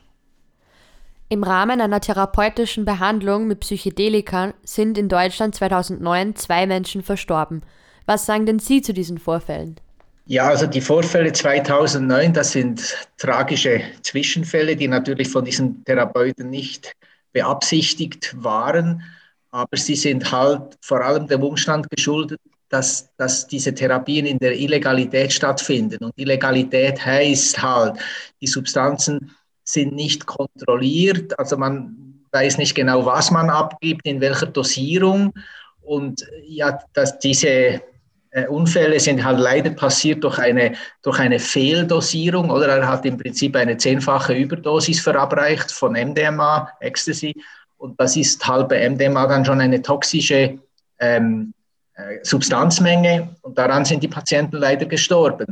Im 1.30 1.44
Rahmen 1.44 1.82
einer 1.82 2.00
therapeutischen 2.00 2.86
Behandlung 2.86 3.48
mit 3.48 3.62
Psychedelika 3.62 4.54
sind 4.64 4.98
in 4.98 5.10
Deutschland 5.10 5.56
2009 5.56 6.36
zwei 6.36 6.68
Menschen 6.68 7.02
verstorben. 7.02 7.64
Was 8.06 8.26
sagen 8.26 8.46
denn 8.46 8.60
Sie 8.60 8.82
zu 8.82 8.94
diesen 8.94 9.18
Vorfällen? 9.18 9.80
Ja, 10.26 10.48
also 10.48 10.68
die 10.68 10.80
Vorfälle 10.80 11.34
2009, 11.34 12.34
das 12.34 12.52
sind 12.52 12.96
tragische 13.18 13.82
Zwischenfälle, 14.04 14.76
die 14.76 14.88
natürlich 14.88 15.30
von 15.30 15.44
diesen 15.44 15.84
Therapeuten 15.84 16.50
nicht 16.50 16.94
beabsichtigt 17.34 18.34
waren, 18.38 19.04
aber 19.52 19.76
sie 19.76 19.96
sind 19.96 20.32
halt 20.32 20.78
vor 20.82 21.02
allem 21.02 21.28
dem 21.28 21.44
Umstand 21.44 21.90
geschuldet, 21.90 22.40
dass, 22.74 23.16
dass 23.18 23.46
diese 23.48 23.76
Therapien 23.76 24.26
in 24.26 24.40
der 24.40 24.58
Illegalität 24.58 25.32
stattfinden. 25.32 26.04
Und 26.04 26.14
Illegalität 26.16 27.06
heißt 27.06 27.62
halt, 27.62 28.00
die 28.42 28.48
Substanzen 28.48 29.32
sind 29.64 29.94
nicht 29.94 30.26
kontrolliert, 30.26 31.38
also 31.38 31.56
man 31.56 32.26
weiß 32.32 32.58
nicht 32.58 32.74
genau, 32.74 33.06
was 33.06 33.30
man 33.30 33.52
abgibt, 33.52 34.08
in 34.08 34.20
welcher 34.20 34.48
Dosierung. 34.48 35.34
Und 35.84 36.26
ja, 36.48 36.80
dass 36.94 37.20
diese 37.20 37.82
äh, 38.32 38.48
Unfälle 38.48 39.00
sind 39.00 39.24
halt 39.24 39.40
leider 39.40 39.70
passiert 39.70 40.24
durch 40.24 40.40
eine, 40.40 40.74
durch 41.04 41.20
eine 41.20 41.38
Fehldosierung 41.38 42.50
oder 42.50 42.70
er 42.70 42.88
hat 42.88 43.06
im 43.06 43.18
Prinzip 43.18 43.56
eine 43.56 43.78
zehnfache 43.78 44.34
Überdosis 44.34 45.00
verabreicht 45.00 45.72
von 45.72 45.94
MDMA, 45.94 46.72
Ecstasy. 46.80 47.36
Und 47.78 48.00
das 48.00 48.18
ist 48.18 48.46
halt 48.48 48.70
bei 48.70 48.90
MDMA 48.90 49.28
dann 49.28 49.46
schon 49.46 49.62
eine 49.62 49.80
toxische 49.80 50.58
ähm, 51.00 51.54
äh, 51.60 51.63
Substanzmenge 52.24 53.36
und 53.42 53.58
daran 53.58 53.86
sind 53.86 54.02
die 54.02 54.08
Patienten 54.08 54.58
leider 54.58 54.86
gestorben. 54.86 55.46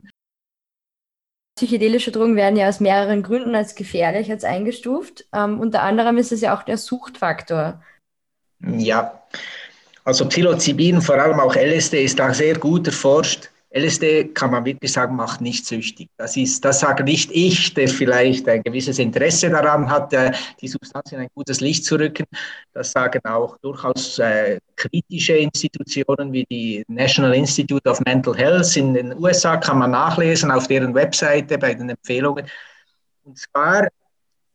Psychedelische 1.55 2.11
Drogen 2.11 2.35
werden 2.35 2.55
ja 2.55 2.67
aus 2.67 2.79
mehreren 2.79 3.21
Gründen 3.21 3.53
als 3.53 3.75
gefährlich 3.75 4.31
als 4.31 4.43
eingestuft. 4.43 5.25
Ähm, 5.33 5.59
unter 5.59 5.83
anderem 5.83 6.17
ist 6.17 6.31
es 6.31 6.41
ja 6.41 6.57
auch 6.57 6.63
der 6.63 6.77
Suchtfaktor. 6.77 7.83
Ja, 8.59 9.21
also 10.03 10.27
Psilocybin, 10.27 11.01
vor 11.01 11.15
allem 11.15 11.39
auch 11.39 11.55
LSD, 11.55 12.03
ist 12.03 12.17
da 12.17 12.33
sehr 12.33 12.57
gut 12.57 12.87
erforscht. 12.87 13.50
LSD 13.73 14.33
kann 14.33 14.51
man 14.51 14.65
wirklich 14.65 14.91
sagen, 14.91 15.15
macht 15.15 15.39
nicht 15.39 15.65
süchtig. 15.65 16.09
Das, 16.17 16.35
ist, 16.35 16.63
das 16.65 16.81
sage 16.81 17.05
nicht 17.05 17.31
ich, 17.31 17.73
der 17.73 17.87
vielleicht 17.87 18.47
ein 18.49 18.63
gewisses 18.63 18.99
Interesse 18.99 19.49
daran 19.49 19.89
hat, 19.89 20.11
äh, 20.11 20.33
die 20.59 20.67
Substanz 20.67 21.11
in 21.13 21.19
ein 21.19 21.29
gutes 21.33 21.61
Licht 21.61 21.85
zu 21.85 21.95
rücken. 21.95 22.25
Das 22.73 22.91
sagen 22.91 23.21
auch 23.23 23.57
durchaus 23.59 24.19
äh, 24.19 24.59
kritische 24.75 25.33
Institutionen 25.33 26.33
wie 26.33 26.45
die 26.51 26.83
National 26.89 27.33
Institute 27.33 27.89
of 27.89 28.01
Mental 28.01 28.35
Health 28.35 28.75
in 28.75 28.93
den 28.93 29.17
USA, 29.17 29.55
kann 29.55 29.79
man 29.79 29.91
nachlesen 29.91 30.51
auf 30.51 30.67
deren 30.67 30.93
Webseite 30.93 31.57
bei 31.57 31.73
den 31.73 31.89
Empfehlungen. 31.89 32.45
Und 33.23 33.37
zwar, 33.37 33.87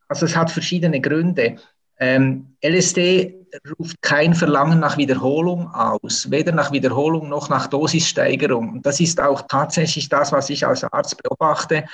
also 0.08 0.26
es 0.26 0.36
hat 0.36 0.50
verschiedene 0.50 1.00
Gründe. 1.00 1.56
Ähm, 1.98 2.54
LSD 2.62 3.45
ruft 3.78 4.00
kein 4.02 4.34
Verlangen 4.34 4.80
nach 4.80 4.96
Wiederholung 4.96 5.68
aus, 5.72 6.30
weder 6.30 6.52
nach 6.52 6.72
Wiederholung 6.72 7.28
noch 7.28 7.48
nach 7.48 7.66
Dosissteigerung. 7.66 8.72
Und 8.74 8.86
das 8.86 9.00
ist 9.00 9.20
auch 9.20 9.42
tatsächlich 9.48 10.08
das, 10.08 10.32
was 10.32 10.50
ich 10.50 10.66
als 10.66 10.84
Arzt 10.84 11.22
beobachte. 11.22 11.84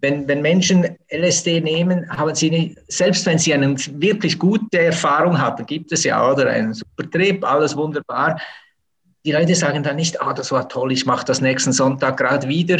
Wenn, 0.00 0.26
wenn 0.28 0.40
Menschen 0.40 0.96
LSD 1.12 1.60
nehmen, 1.60 2.08
haben 2.10 2.34
sie 2.34 2.50
nicht, 2.50 2.78
selbst 2.88 3.26
wenn 3.26 3.38
sie 3.38 3.52
eine 3.52 3.76
wirklich 3.76 4.38
gute 4.38 4.80
Erfahrung 4.80 5.38
hatten, 5.38 5.66
gibt 5.66 5.92
es 5.92 6.04
ja, 6.04 6.30
oder 6.30 6.48
einen 6.48 6.72
super 6.72 7.10
Trip, 7.10 7.44
alles 7.44 7.76
wunderbar. 7.76 8.40
Die 9.26 9.32
Leute 9.32 9.54
sagen 9.54 9.82
dann 9.82 9.96
nicht, 9.96 10.20
ah, 10.22 10.32
das 10.32 10.52
war 10.52 10.68
toll, 10.68 10.92
ich 10.92 11.04
mache 11.04 11.26
das 11.26 11.42
nächsten 11.42 11.72
Sonntag 11.72 12.16
gerade 12.16 12.48
wieder, 12.48 12.78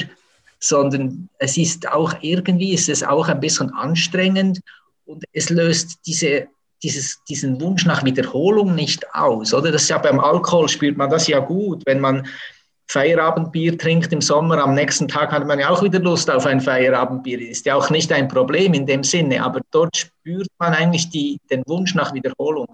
sondern 0.58 1.28
es 1.38 1.58
ist 1.58 1.88
auch 1.88 2.14
irgendwie, 2.22 2.72
ist 2.72 2.88
es 2.88 3.02
auch 3.02 3.28
ein 3.28 3.40
bisschen 3.40 3.70
anstrengend 3.74 4.60
und 5.04 5.24
es 5.32 5.50
löst 5.50 5.98
diese, 6.06 6.48
dieses, 6.82 7.22
diesen 7.24 7.60
Wunsch 7.60 7.84
nach 7.84 8.04
Wiederholung 8.04 8.74
nicht 8.74 9.14
aus. 9.14 9.52
Oder 9.52 9.72
das 9.72 9.82
ist 9.82 9.90
ja 9.90 9.98
beim 9.98 10.20
Alkohol 10.20 10.68
spürt 10.68 10.96
man 10.96 11.10
das 11.10 11.26
ja 11.26 11.38
gut, 11.38 11.82
wenn 11.86 12.00
man 12.00 12.26
Feierabendbier 12.90 13.78
trinkt 13.78 14.12
im 14.12 14.20
Sommer, 14.20 14.58
am 14.58 14.74
nächsten 14.74 15.06
Tag 15.06 15.30
hat 15.30 15.46
man 15.46 15.60
ja 15.60 15.70
auch 15.70 15.82
wieder 15.82 16.00
Lust 16.00 16.28
auf 16.28 16.44
ein 16.44 16.60
Feierabendbier. 16.60 17.40
Ist 17.48 17.64
ja 17.66 17.76
auch 17.76 17.88
nicht 17.88 18.10
ein 18.12 18.26
Problem 18.26 18.74
in 18.74 18.84
dem 18.84 19.04
Sinne, 19.04 19.44
aber 19.44 19.60
dort 19.70 19.96
spürt 19.96 20.48
man 20.58 20.74
eigentlich 20.74 21.08
die, 21.08 21.38
den 21.50 21.62
Wunsch 21.66 21.94
nach 21.94 22.12
Wiederholung. 22.12 22.66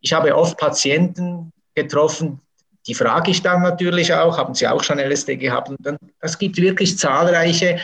Ich 0.00 0.12
habe 0.12 0.36
oft 0.36 0.58
Patienten 0.58 1.50
getroffen, 1.74 2.40
die 2.86 2.94
frage 2.94 3.30
ich 3.30 3.42
dann 3.42 3.62
natürlich 3.62 4.12
auch, 4.12 4.36
haben 4.36 4.54
sie 4.54 4.68
auch 4.68 4.82
schon 4.82 4.98
LSD 4.98 5.36
gehabt? 5.36 5.70
Und 5.70 5.78
dann, 5.80 5.96
es 6.20 6.38
gibt 6.38 6.56
wirklich 6.58 6.98
zahlreiche 6.98 7.78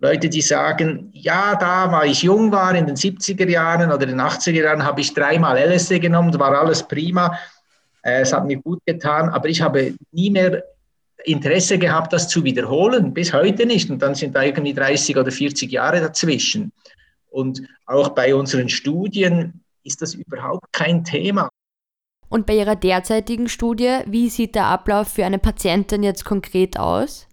Leute, 0.00 0.28
die 0.28 0.42
sagen, 0.42 1.10
ja, 1.12 1.56
da 1.56 1.90
war 1.90 2.06
ich 2.06 2.22
jung 2.22 2.52
war, 2.52 2.74
in 2.74 2.86
den 2.86 2.96
70er 2.96 3.48
Jahren 3.48 3.90
oder 3.90 4.06
den 4.06 4.20
80er 4.20 4.62
Jahren, 4.62 4.84
habe 4.84 5.00
ich 5.00 5.12
dreimal 5.12 5.58
LSD 5.58 5.98
genommen, 5.98 6.38
war 6.38 6.56
alles 6.56 6.86
prima, 6.86 7.36
äh, 8.02 8.20
es 8.20 8.32
hat 8.32 8.46
mir 8.46 8.58
gut 8.58 8.80
getan, 8.86 9.28
aber 9.28 9.48
ich 9.48 9.60
habe 9.60 9.94
nie 10.12 10.30
mehr 10.30 10.62
Interesse 11.24 11.78
gehabt, 11.78 12.12
das 12.12 12.28
zu 12.28 12.44
wiederholen, 12.44 13.12
bis 13.12 13.32
heute 13.32 13.66
nicht. 13.66 13.90
Und 13.90 14.00
dann 14.00 14.14
sind 14.14 14.34
da 14.34 14.42
irgendwie 14.42 14.72
30 14.72 15.16
oder 15.16 15.30
40 15.30 15.70
Jahre 15.70 16.00
dazwischen. 16.00 16.72
Und 17.30 17.62
auch 17.86 18.10
bei 18.10 18.34
unseren 18.34 18.68
Studien 18.68 19.64
ist 19.84 20.00
das 20.00 20.14
überhaupt 20.14 20.72
kein 20.72 21.04
Thema. 21.04 21.48
Und 22.28 22.46
bei 22.46 22.56
Ihrer 22.56 22.76
derzeitigen 22.76 23.48
Studie, 23.48 24.00
wie 24.06 24.28
sieht 24.28 24.54
der 24.54 24.66
Ablauf 24.66 25.08
für 25.08 25.24
eine 25.24 25.38
Patientin 25.38 26.02
jetzt 26.02 26.24
konkret 26.24 26.78
aus? 26.78 27.27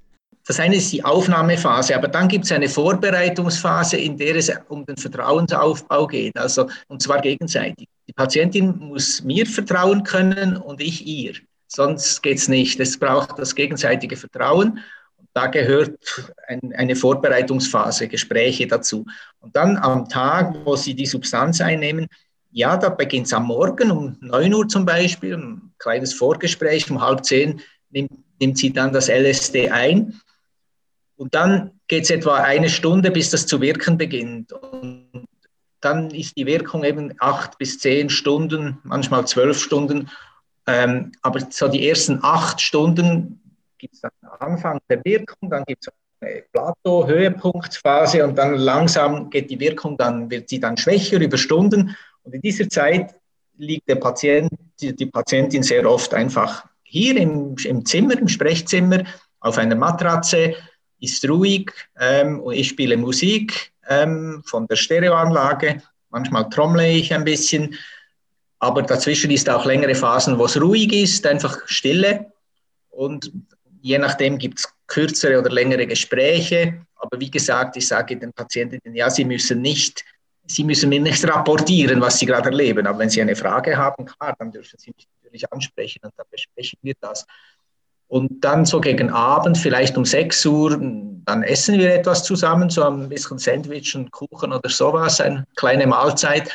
Das 0.47 0.59
eine 0.59 0.75
ist 0.75 0.91
die 0.93 1.03
Aufnahmephase, 1.03 1.95
aber 1.95 2.07
dann 2.07 2.27
gibt 2.27 2.45
es 2.45 2.51
eine 2.51 2.69
Vorbereitungsphase, 2.69 3.97
in 3.97 4.15
der 4.15 4.35
es 4.35 4.51
um 4.69 4.85
den 4.85 4.95
Vertrauensaufbau 4.95 6.05
geht, 6.05 6.37
also 6.37 6.69
und 6.87 7.01
zwar 7.01 7.19
gegenseitig. 7.19 7.87
Die 8.07 8.13
Patientin 8.13 8.77
muss 8.77 9.23
mir 9.23 9.47
vertrauen 9.47 10.03
können 10.03 10.55
und 10.55 10.81
ich 10.81 11.05
ihr, 11.07 11.33
sonst 11.67 12.21
geht 12.21 12.37
es 12.37 12.47
nicht. 12.47 12.79
Es 12.79 12.99
braucht 12.99 13.39
das 13.39 13.55
gegenseitige 13.55 14.15
Vertrauen. 14.15 14.79
Da 15.33 15.47
gehört 15.47 15.97
ein, 16.47 16.73
eine 16.77 16.95
Vorbereitungsphase, 16.95 18.07
Gespräche 18.07 18.67
dazu. 18.67 19.05
Und 19.39 19.55
dann 19.55 19.77
am 19.77 20.07
Tag, 20.07 20.55
wo 20.63 20.75
Sie 20.75 20.93
die 20.93 21.07
Substanz 21.07 21.59
einnehmen, 21.59 22.07
ja, 22.51 22.77
da 22.77 22.89
beginnt 22.89 23.25
es 23.25 23.33
am 23.33 23.47
Morgen 23.47 23.91
um 23.91 24.15
9 24.21 24.53
Uhr 24.53 24.67
zum 24.67 24.85
Beispiel, 24.85 25.35
ein 25.35 25.73
kleines 25.79 26.13
Vorgespräch, 26.13 26.89
um 26.89 27.01
halb 27.01 27.25
zehn 27.25 27.59
nimmt, 27.89 28.11
nimmt 28.39 28.57
sie 28.57 28.71
dann 28.71 28.93
das 28.93 29.09
LSD 29.09 29.71
ein 29.71 30.21
und 31.17 31.33
dann 31.33 31.79
geht 31.87 32.03
es 32.03 32.09
etwa 32.09 32.35
eine 32.35 32.69
Stunde, 32.69 33.11
bis 33.11 33.31
das 33.31 33.47
zu 33.47 33.61
wirken 33.61 33.97
beginnt. 33.97 34.51
Und 34.51 35.27
dann 35.79 36.11
ist 36.11 36.35
die 36.37 36.45
Wirkung 36.45 36.83
eben 36.83 37.13
acht 37.19 37.57
bis 37.57 37.79
zehn 37.79 38.09
Stunden, 38.09 38.79
manchmal 38.83 39.25
zwölf 39.25 39.59
Stunden. 39.59 40.09
Ähm, 40.67 41.11
aber 41.21 41.39
so 41.49 41.67
die 41.67 41.87
ersten 41.87 42.19
acht 42.21 42.59
Stunden 42.59 43.39
gibt 43.77 43.93
es 43.93 44.01
dann 44.01 44.11
Anfang 44.39 44.79
der 44.89 45.03
Wirkung, 45.05 45.49
dann 45.49 45.63
gibt 45.65 45.85
es 45.85 45.93
eine 46.21 46.43
Plateau-Höhepunktphase 46.51 48.25
und 48.25 48.35
dann 48.35 48.55
langsam 48.55 49.29
geht 49.29 49.49
die 49.51 49.59
Wirkung, 49.59 49.95
dann 49.97 50.29
wird 50.29 50.49
sie 50.49 50.59
dann 50.59 50.75
schwächer 50.75 51.21
über 51.21 51.37
Stunden. 51.37 51.95
Und 52.23 52.33
in 52.33 52.41
dieser 52.41 52.67
Zeit 52.67 53.15
liegt 53.57 53.87
der 53.87 53.95
Patient, 53.95 54.51
die, 54.81 54.95
die 54.95 55.05
Patientin 55.05 55.63
sehr 55.63 55.89
oft 55.89 56.13
einfach 56.13 56.65
hier 56.83 57.15
im, 57.17 57.55
im 57.63 57.85
Zimmer, 57.85 58.17
im 58.17 58.27
Sprechzimmer, 58.27 59.03
auf 59.39 59.57
einer 59.57 59.75
Matratze, 59.75 60.55
ist 60.99 61.27
ruhig 61.27 61.71
ähm, 61.99 62.39
und 62.39 62.53
ich 62.53 62.69
spiele 62.69 62.97
Musik 62.97 63.73
ähm, 63.87 64.41
von 64.45 64.67
der 64.67 64.75
Stereoanlage. 64.75 65.81
manchmal 66.09 66.49
trommle 66.49 66.89
ich 66.89 67.13
ein 67.13 67.23
bisschen, 67.23 67.75
aber 68.59 68.81
dazwischen 68.81 69.31
ist 69.31 69.49
auch 69.49 69.65
längere 69.65 69.95
Phasen, 69.95 70.39
wo 70.39 70.45
es 70.45 70.59
ruhig 70.59 70.91
ist, 70.93 71.25
einfach 71.27 71.57
Stille. 71.67 72.31
Und 72.89 73.31
je 73.81 73.97
nachdem 73.97 74.37
gibt 74.37 74.59
es 74.59 74.73
kürzere 74.87 75.39
oder 75.39 75.51
längere 75.51 75.85
Gespräche. 75.85 76.85
Aber 76.95 77.19
wie 77.19 77.29
gesagt, 77.29 77.77
ich 77.77 77.87
sage 77.87 78.17
den 78.17 78.33
Patientinnen, 78.33 78.95
ja, 78.95 79.09
sie 79.09 79.25
müssen 79.25 79.61
nicht, 79.61 80.03
sie 80.47 80.63
müssen 80.63 80.89
mir 80.89 80.99
nicht 80.99 81.23
rapportieren, 81.27 82.01
was 82.01 82.17
sie 82.19 82.25
gerade 82.25 82.49
erleben. 82.49 82.87
Aber 82.87 82.99
wenn 82.99 83.09
sie 83.09 83.21
eine 83.21 83.35
Frage 83.35 83.77
haben, 83.77 84.05
klar, 84.05 84.35
dann 84.39 84.51
dürfen 84.51 84.79
sie 84.79 84.91
mich 84.95 85.07
natürlich 85.17 85.51
ansprechen 85.51 85.99
und 86.03 86.13
dann 86.17 86.25
besprechen 86.31 86.79
wir 86.81 86.95
das. 86.99 87.25
Und 88.07 88.43
dann 88.43 88.65
so 88.65 88.79
gegen 88.79 89.09
Abend, 89.09 89.57
vielleicht 89.57 89.97
um 89.97 90.05
6 90.05 90.45
Uhr, 90.45 90.77
dann 91.25 91.43
essen 91.43 91.79
wir 91.79 91.93
etwas 91.93 92.23
zusammen, 92.23 92.69
so 92.69 92.83
ein 92.83 93.09
bisschen 93.09 93.39
Sandwich 93.39 93.95
und 93.95 94.11
Kuchen 94.11 94.53
oder 94.53 94.69
sowas, 94.69 95.19
eine 95.19 95.45
kleine 95.55 95.87
Mahlzeit. 95.87 96.51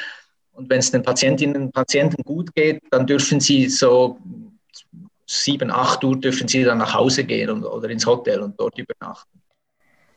Und 0.52 0.70
wenn 0.70 0.78
es 0.78 0.90
den 0.90 1.02
Patientinnen 1.02 1.62
und 1.62 1.72
Patienten 1.72 2.22
gut 2.22 2.54
geht, 2.54 2.82
dann 2.90 3.06
dürfen 3.06 3.40
sie 3.40 3.68
so 3.68 4.18
7, 5.26 5.70
8 5.70 6.04
Uhr 6.04 6.20
dürfen 6.20 6.48
sie 6.48 6.64
dann 6.64 6.78
nach 6.78 6.94
Hause 6.94 7.24
gehen 7.24 7.50
und, 7.50 7.64
oder 7.64 7.88
ins 7.88 8.06
Hotel 8.06 8.40
und 8.40 8.58
dort 8.58 8.78
übernachten. 8.78 9.40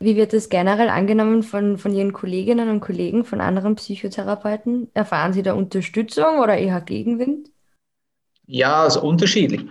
Wie 0.00 0.16
wird 0.16 0.32
das 0.32 0.48
generell 0.48 0.88
angenommen 0.88 1.42
von, 1.42 1.78
von 1.78 1.94
Ihren 1.94 2.12
Kolleginnen 2.12 2.68
und 2.68 2.80
Kollegen, 2.80 3.24
von 3.24 3.40
anderen 3.40 3.76
Psychotherapeuten? 3.76 4.90
Erfahren 4.92 5.32
Sie 5.32 5.42
da 5.42 5.54
Unterstützung 5.54 6.40
oder 6.40 6.58
eher 6.58 6.80
Gegenwind? 6.80 7.50
Ja, 8.46 8.82
also 8.82 9.02
unterschiedlich. 9.02 9.64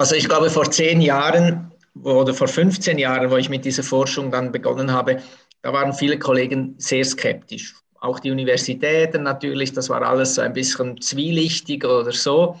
Also 0.00 0.14
ich 0.14 0.26
glaube, 0.30 0.48
vor 0.48 0.70
zehn 0.70 1.02
Jahren 1.02 1.72
oder 2.02 2.32
vor 2.32 2.48
15 2.48 2.96
Jahren, 2.96 3.30
wo 3.30 3.36
ich 3.36 3.50
mit 3.50 3.66
dieser 3.66 3.82
Forschung 3.82 4.30
dann 4.30 4.50
begonnen 4.50 4.90
habe, 4.90 5.22
da 5.60 5.74
waren 5.74 5.92
viele 5.92 6.18
Kollegen 6.18 6.74
sehr 6.78 7.04
skeptisch. 7.04 7.74
Auch 8.00 8.18
die 8.18 8.30
Universitäten 8.30 9.24
natürlich, 9.24 9.74
das 9.74 9.90
war 9.90 10.00
alles 10.00 10.36
so 10.36 10.40
ein 10.40 10.54
bisschen 10.54 10.98
zwielichtig 11.02 11.84
oder 11.84 12.12
so. 12.12 12.58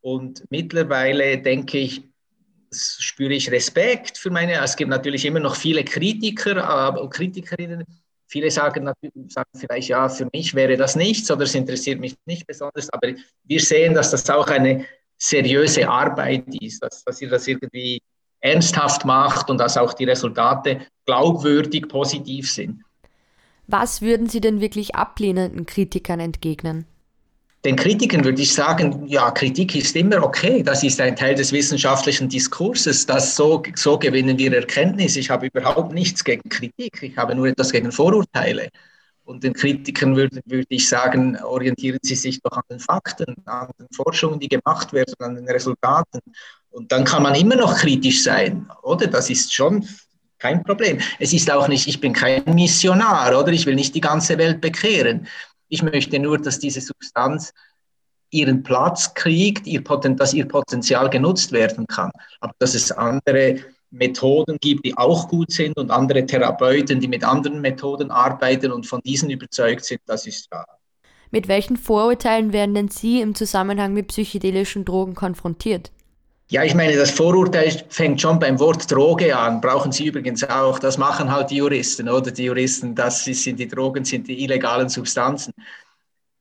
Und 0.00 0.42
mittlerweile 0.50 1.38
denke 1.38 1.78
ich, 1.78 2.02
spüre 2.72 3.34
ich 3.34 3.52
Respekt 3.52 4.18
für 4.18 4.30
meine, 4.32 4.60
es 4.60 4.74
gibt 4.74 4.90
natürlich 4.90 5.24
immer 5.26 5.38
noch 5.38 5.54
viele 5.54 5.84
Kritiker 5.84 7.00
und 7.00 7.10
Kritikerinnen. 7.10 7.84
Viele 8.26 8.50
sagen, 8.50 8.90
sagen 9.28 9.50
vielleicht, 9.56 9.88
ja, 9.88 10.08
für 10.08 10.28
mich 10.32 10.52
wäre 10.56 10.76
das 10.76 10.96
nichts 10.96 11.30
oder 11.30 11.44
es 11.44 11.54
interessiert 11.54 12.00
mich 12.00 12.16
nicht 12.26 12.44
besonders, 12.44 12.90
aber 12.90 13.12
wir 13.44 13.60
sehen, 13.60 13.94
dass 13.94 14.10
das 14.10 14.28
auch 14.30 14.48
eine 14.48 14.84
seriöse 15.20 15.88
Arbeit 15.88 16.44
ist, 16.60 16.82
dass, 16.82 17.04
dass 17.04 17.20
ihr 17.20 17.28
das 17.28 17.46
irgendwie 17.46 18.00
ernsthaft 18.40 19.04
macht 19.04 19.50
und 19.50 19.58
dass 19.58 19.76
auch 19.76 19.92
die 19.92 20.04
Resultate 20.04 20.80
glaubwürdig 21.06 21.88
positiv 21.88 22.50
sind. 22.50 22.82
Was 23.66 24.02
würden 24.02 24.28
Sie 24.28 24.40
denn 24.40 24.60
wirklich 24.60 24.96
ablehnenden 24.96 25.66
Kritikern 25.66 26.18
entgegnen? 26.18 26.86
Den 27.64 27.76
Kritikern 27.76 28.24
würde 28.24 28.40
ich 28.40 28.54
sagen, 28.54 29.06
ja, 29.06 29.30
Kritik 29.30 29.76
ist 29.76 29.94
immer 29.94 30.22
okay. 30.22 30.62
Das 30.62 30.82
ist 30.82 30.98
ein 30.98 31.14
Teil 31.14 31.34
des 31.34 31.52
wissenschaftlichen 31.52 32.28
Diskurses. 32.28 33.04
Das 33.04 33.36
so, 33.36 33.62
so 33.74 33.98
gewinnen 33.98 34.38
wir 34.38 34.52
Erkenntnis. 34.54 35.16
Ich 35.16 35.28
habe 35.28 35.46
überhaupt 35.46 35.92
nichts 35.92 36.24
gegen 36.24 36.48
Kritik. 36.48 37.02
Ich 37.02 37.16
habe 37.18 37.34
nur 37.34 37.48
etwas 37.48 37.70
gegen 37.70 37.92
Vorurteile. 37.92 38.70
Und 39.30 39.44
den 39.44 39.52
Kritikern 39.52 40.16
würde, 40.16 40.40
würde 40.44 40.66
ich 40.70 40.88
sagen, 40.88 41.36
orientieren 41.40 42.00
Sie 42.02 42.16
sich 42.16 42.42
doch 42.42 42.50
an 42.50 42.64
den 42.68 42.80
Fakten, 42.80 43.36
an 43.44 43.68
den 43.78 43.86
Forschungen, 43.94 44.40
die 44.40 44.48
gemacht 44.48 44.92
werden, 44.92 45.14
an 45.20 45.36
den 45.36 45.48
Resultaten. 45.48 46.18
Und 46.70 46.90
dann 46.90 47.04
kann 47.04 47.22
man 47.22 47.36
immer 47.36 47.54
noch 47.54 47.76
kritisch 47.76 48.24
sein, 48.24 48.68
oder? 48.82 49.06
Das 49.06 49.30
ist 49.30 49.54
schon 49.54 49.86
kein 50.38 50.64
Problem. 50.64 50.98
Es 51.20 51.32
ist 51.32 51.48
auch 51.48 51.68
nicht, 51.68 51.86
ich 51.86 52.00
bin 52.00 52.12
kein 52.12 52.42
Missionar, 52.46 53.38
oder? 53.38 53.52
Ich 53.52 53.66
will 53.66 53.76
nicht 53.76 53.94
die 53.94 54.00
ganze 54.00 54.36
Welt 54.36 54.60
bekehren. 54.60 55.28
Ich 55.68 55.84
möchte 55.84 56.18
nur, 56.18 56.36
dass 56.36 56.58
diese 56.58 56.80
Substanz 56.80 57.52
ihren 58.30 58.64
Platz 58.64 59.14
kriegt, 59.14 59.64
ihr 59.64 59.82
dass 59.82 60.34
ihr 60.34 60.48
Potenzial 60.48 61.08
genutzt 61.08 61.52
werden 61.52 61.86
kann. 61.86 62.10
Aber 62.40 62.52
dass 62.58 62.74
es 62.74 62.90
andere 62.90 63.60
Methoden 63.90 64.58
gibt, 64.60 64.84
die 64.84 64.96
auch 64.96 65.28
gut 65.28 65.52
sind 65.52 65.76
und 65.76 65.90
andere 65.90 66.24
Therapeuten, 66.24 67.00
die 67.00 67.08
mit 67.08 67.24
anderen 67.24 67.60
Methoden 67.60 68.10
arbeiten 68.10 68.72
und 68.72 68.86
von 68.86 69.00
diesen 69.02 69.30
überzeugt 69.30 69.84
sind, 69.84 70.00
das 70.06 70.26
ist 70.26 70.50
wahr. 70.50 70.78
Mit 71.32 71.46
welchen 71.48 71.76
Vorurteilen 71.76 72.52
werden 72.52 72.74
denn 72.74 72.88
Sie 72.88 73.20
im 73.20 73.34
Zusammenhang 73.34 73.92
mit 73.92 74.08
psychedelischen 74.08 74.84
Drogen 74.84 75.14
konfrontiert? 75.14 75.92
Ja, 76.50 76.64
ich 76.64 76.74
meine, 76.74 76.96
das 76.96 77.12
Vorurteil 77.12 77.70
fängt 77.90 78.20
schon 78.20 78.40
beim 78.40 78.58
Wort 78.58 78.90
Droge 78.90 79.36
an. 79.38 79.60
Brauchen 79.60 79.92
Sie 79.92 80.06
übrigens 80.06 80.42
auch. 80.42 80.80
Das 80.80 80.98
machen 80.98 81.30
halt 81.30 81.50
die 81.50 81.56
Juristen, 81.56 82.08
oder? 82.08 82.32
Die 82.32 82.44
Juristen, 82.44 82.96
das 82.96 83.24
sind 83.24 83.60
die 83.60 83.68
Drogen, 83.68 84.04
sind 84.04 84.26
die 84.26 84.42
illegalen 84.42 84.88
Substanzen. 84.88 85.54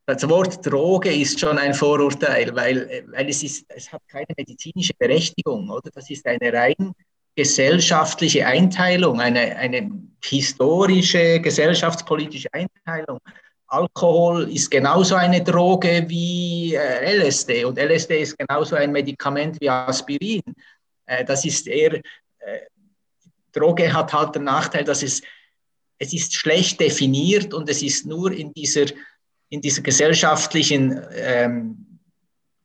Das 0.08 0.28
Wort 0.28 0.66
Droge 0.66 1.14
ist 1.14 1.40
schon 1.40 1.60
ein 1.60 1.76
Vorurteil, 1.76 2.56
weil, 2.56 3.04
weil 3.12 3.30
es, 3.30 3.44
ist, 3.44 3.66
es 3.70 3.94
hat 3.94 4.02
keine 4.08 4.26
medizinische 4.36 4.94
Berechtigung, 4.98 5.70
oder? 5.70 5.92
Das 5.94 6.10
ist 6.10 6.26
eine 6.26 6.52
rein 6.52 6.96
gesellschaftliche 7.40 8.46
Einteilung, 8.46 9.22
eine, 9.22 9.56
eine 9.56 9.90
historische, 10.22 11.40
gesellschaftspolitische 11.40 12.50
Einteilung. 12.52 13.20
Alkohol 13.68 14.52
ist 14.52 14.70
genauso 14.70 15.16
eine 15.16 15.42
Droge 15.42 16.04
wie 16.10 16.76
äh, 16.76 17.16
LSD 17.18 17.64
und 17.64 17.78
LSD 17.78 18.22
ist 18.24 18.38
genauso 18.38 18.76
ein 18.76 18.92
Medikament 18.92 19.56
wie 19.62 19.70
Aspirin. 19.70 20.42
Äh, 21.06 21.24
das 21.24 21.46
ist 21.46 21.66
eher, 21.68 21.94
äh, 21.94 22.02
Droge 23.54 23.94
hat 23.94 24.12
halt 24.12 24.36
den 24.36 24.44
Nachteil, 24.44 24.84
dass 24.84 25.02
es, 25.02 25.22
es 25.98 26.12
ist 26.12 26.34
schlecht 26.34 26.82
definiert 26.82 27.54
und 27.54 27.70
es 27.70 27.82
ist 27.82 28.06
nur 28.06 28.34
in 28.34 28.52
dieser, 28.52 28.88
in 29.48 29.62
dieser 29.62 29.82
gesellschaftlichen 29.82 31.02
ähm, 31.14 31.86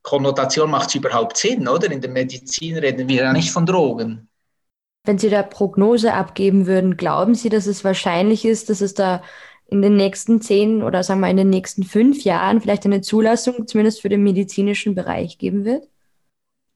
Konnotation 0.03 0.69
macht 0.69 0.89
es 0.89 0.97
überhaupt 0.97 1.37
Sinn, 1.37 1.69
oder? 1.69 1.93
In 1.93 2.01
der 2.01 2.11
Medizin 2.11 2.77
reden 2.79 3.07
wir 3.07 3.23
ja 3.23 3.33
nicht 3.33 3.53
von 3.53 3.65
Drogen. 3.65 4.29
Wenn 5.05 5.19
Sie 5.19 5.29
da 5.29 5.43
Prognose 5.43 6.15
abgeben 6.15 6.67
würden, 6.67 6.97
glauben 6.97 7.35
Sie, 7.35 7.51
dass 7.51 7.67
es 7.67 7.85
wahrscheinlich 7.85 8.45
ist, 8.45 8.71
dass 8.71 8.81
es 8.81 8.95
da 8.95 9.23
in 9.67 9.83
den 9.83 9.97
nächsten 9.97 10.41
zehn 10.41 10.83
oder 10.83 11.03
sagen 11.03 11.21
wir 11.21 11.29
in 11.29 11.37
den 11.37 11.51
nächsten 11.51 11.85
fünf 11.85 12.25
Jahren 12.25 12.61
vielleicht 12.61 12.85
eine 12.87 13.01
Zulassung 13.01 13.67
zumindest 13.67 14.01
für 14.01 14.09
den 14.09 14.23
medizinischen 14.23 14.95
Bereich 14.95 15.39
geben 15.39 15.65
wird? 15.65 15.89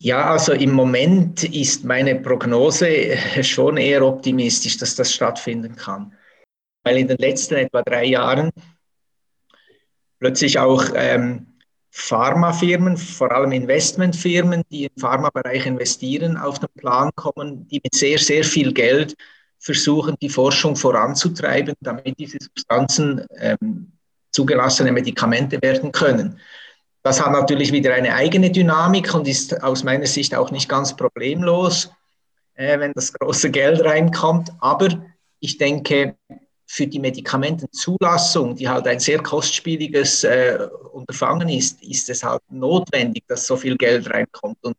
Ja, 0.00 0.30
also 0.30 0.52
im 0.52 0.72
Moment 0.72 1.42
ist 1.42 1.84
meine 1.84 2.14
Prognose 2.16 3.16
schon 3.42 3.76
eher 3.78 4.06
optimistisch, 4.06 4.76
dass 4.76 4.94
das 4.94 5.12
stattfinden 5.12 5.74
kann. 5.74 6.14
Weil 6.84 6.98
in 6.98 7.08
den 7.08 7.18
letzten 7.18 7.54
etwa 7.54 7.82
drei 7.82 8.04
Jahren 8.04 8.50
plötzlich 10.20 10.58
auch 10.58 10.84
ähm, 10.94 11.57
Pharmafirmen, 11.90 12.96
vor 12.96 13.32
allem 13.32 13.52
Investmentfirmen, 13.52 14.62
die 14.70 14.84
im 14.84 15.00
Pharmabereich 15.00 15.66
investieren, 15.66 16.36
auf 16.36 16.58
den 16.58 16.68
Plan 16.76 17.10
kommen, 17.14 17.66
die 17.68 17.80
mit 17.82 17.94
sehr, 17.94 18.18
sehr 18.18 18.44
viel 18.44 18.72
Geld 18.72 19.14
versuchen, 19.58 20.16
die 20.20 20.28
Forschung 20.28 20.76
voranzutreiben, 20.76 21.74
damit 21.80 22.18
diese 22.18 22.38
Substanzen 22.40 23.26
ähm, 23.36 23.92
zugelassene 24.30 24.92
Medikamente 24.92 25.60
werden 25.62 25.90
können. 25.90 26.38
Das 27.02 27.24
hat 27.24 27.32
natürlich 27.32 27.72
wieder 27.72 27.94
eine 27.94 28.14
eigene 28.14 28.50
Dynamik 28.50 29.14
und 29.14 29.26
ist 29.26 29.62
aus 29.62 29.82
meiner 29.82 30.06
Sicht 30.06 30.34
auch 30.34 30.50
nicht 30.50 30.68
ganz 30.68 30.94
problemlos, 30.94 31.90
äh, 32.54 32.78
wenn 32.78 32.92
das 32.92 33.12
große 33.12 33.50
Geld 33.50 33.82
reinkommt. 33.84 34.50
Aber 34.60 34.88
ich 35.40 35.58
denke, 35.58 36.16
für 36.70 36.86
die 36.86 37.00
Medikamentenzulassung, 37.00 38.54
die 38.54 38.68
halt 38.68 38.86
ein 38.86 39.00
sehr 39.00 39.22
kostspieliges 39.22 40.22
äh, 40.24 40.58
Unterfangen 40.92 41.48
ist, 41.48 41.82
ist 41.82 42.10
es 42.10 42.22
halt 42.22 42.42
notwendig, 42.50 43.24
dass 43.26 43.46
so 43.46 43.56
viel 43.56 43.76
Geld 43.76 44.08
reinkommt. 44.10 44.58
Und 44.62 44.76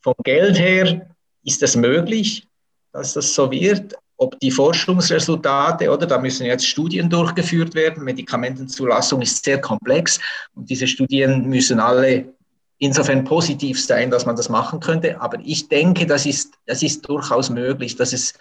vom 0.00 0.14
Geld 0.24 0.58
her 0.58 1.14
ist 1.44 1.62
es 1.62 1.76
möglich, 1.76 2.48
dass 2.92 3.12
das 3.12 3.34
so 3.34 3.50
wird. 3.50 3.94
Ob 4.16 4.40
die 4.40 4.50
Forschungsresultate, 4.50 5.90
oder 5.90 6.06
da 6.06 6.18
müssen 6.18 6.46
jetzt 6.46 6.66
Studien 6.66 7.10
durchgeführt 7.10 7.74
werden, 7.74 8.04
Medikamentenzulassung 8.04 9.20
ist 9.20 9.44
sehr 9.44 9.60
komplex 9.60 10.18
und 10.54 10.68
diese 10.68 10.88
Studien 10.88 11.46
müssen 11.46 11.78
alle 11.78 12.32
insofern 12.78 13.24
positiv 13.24 13.84
sein, 13.84 14.10
dass 14.10 14.24
man 14.24 14.34
das 14.34 14.48
machen 14.48 14.80
könnte. 14.80 15.20
Aber 15.20 15.38
ich 15.44 15.68
denke, 15.68 16.06
das 16.06 16.24
ist, 16.24 16.54
das 16.64 16.82
ist 16.82 17.06
durchaus 17.06 17.50
möglich, 17.50 17.96
dass 17.96 18.12
es 18.12 18.32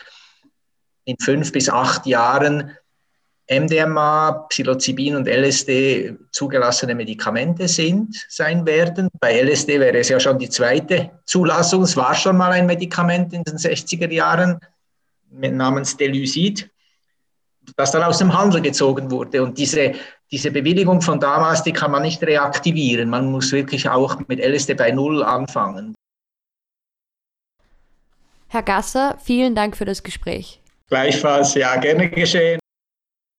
in 1.07 1.17
fünf 1.19 1.51
bis 1.51 1.69
acht 1.69 2.05
Jahren 2.05 2.71
MDMA, 3.49 4.45
Psilocybin 4.49 5.15
und 5.15 5.27
LSD 5.27 6.17
zugelassene 6.31 6.93
Medikamente 6.93 7.69
sind, 7.69 8.25
sein 8.27 8.65
werden. 8.65 9.07
Bei 9.21 9.41
LSD 9.41 9.79
wäre 9.79 9.99
es 9.99 10.09
ja 10.09 10.19
schon 10.19 10.37
die 10.37 10.49
zweite 10.49 11.11
Zulassung. 11.23 11.83
Es 11.83 11.95
war 11.95 12.13
schon 12.13 12.35
mal 12.35 12.51
ein 12.51 12.65
Medikament 12.65 13.31
in 13.31 13.43
den 13.43 13.55
60er 13.55 14.11
Jahren 14.11 14.59
namens 15.31 15.95
Delucid, 15.95 16.69
das 17.77 17.91
dann 17.91 18.03
aus 18.03 18.17
dem 18.17 18.37
Handel 18.37 18.61
gezogen 18.61 19.09
wurde. 19.09 19.41
Und 19.41 19.57
diese, 19.57 19.93
diese 20.29 20.51
Bewilligung 20.51 21.01
von 21.01 21.17
damals, 21.17 21.63
die 21.63 21.71
kann 21.71 21.91
man 21.91 22.01
nicht 22.01 22.21
reaktivieren. 22.23 23.09
Man 23.09 23.31
muss 23.31 23.53
wirklich 23.53 23.87
auch 23.87 24.19
mit 24.27 24.39
LSD 24.39 24.73
bei 24.73 24.91
Null 24.91 25.23
anfangen. 25.23 25.95
Herr 28.49 28.63
Gasser, 28.63 29.17
vielen 29.23 29.55
Dank 29.55 29.77
für 29.77 29.85
das 29.85 30.03
Gespräch. 30.03 30.59
Gleichfalls, 30.89 31.53
ja, 31.53 31.75
gerne 31.75 32.09
geschehen. 32.09 32.59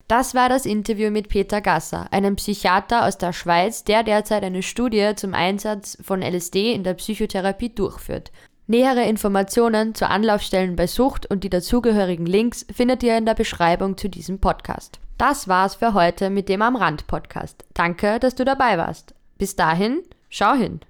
Das 0.06 0.34
war 0.34 0.48
das 0.48 0.64
Interview 0.64 1.10
mit 1.10 1.28
Peter 1.28 1.60
Gasser, 1.60 2.10
einem 2.12 2.36
Psychiater 2.36 3.06
aus 3.06 3.18
der 3.18 3.34
Schweiz, 3.34 3.84
der 3.84 4.02
derzeit 4.02 4.42
eine 4.42 4.62
Studie 4.62 5.12
zum 5.16 5.34
Einsatz 5.34 5.98
von 6.00 6.22
LSD 6.22 6.72
in 6.72 6.82
der 6.82 6.94
Psychotherapie 6.94 7.74
durchführt. 7.74 8.32
Nähere 8.66 9.04
Informationen 9.04 9.94
zu 9.94 10.08
Anlaufstellen 10.08 10.76
bei 10.76 10.86
Sucht 10.86 11.30
und 11.30 11.44
die 11.44 11.50
dazugehörigen 11.50 12.26
Links 12.26 12.66
findet 12.74 13.02
ihr 13.02 13.16
in 13.16 13.26
der 13.26 13.34
Beschreibung 13.34 13.96
zu 13.96 14.08
diesem 14.08 14.40
Podcast. 14.40 14.98
Das 15.18 15.48
war's 15.48 15.74
für 15.74 15.94
heute 15.94 16.30
mit 16.30 16.48
dem 16.48 16.62
Am 16.62 16.76
Rand 16.76 17.06
Podcast. 17.06 17.64
Danke, 17.74 18.18
dass 18.18 18.34
du 18.34 18.44
dabei 18.44 18.78
warst. 18.78 19.14
Bis 19.36 19.56
dahin, 19.56 20.02
schau 20.30 20.54
hin. 20.54 20.80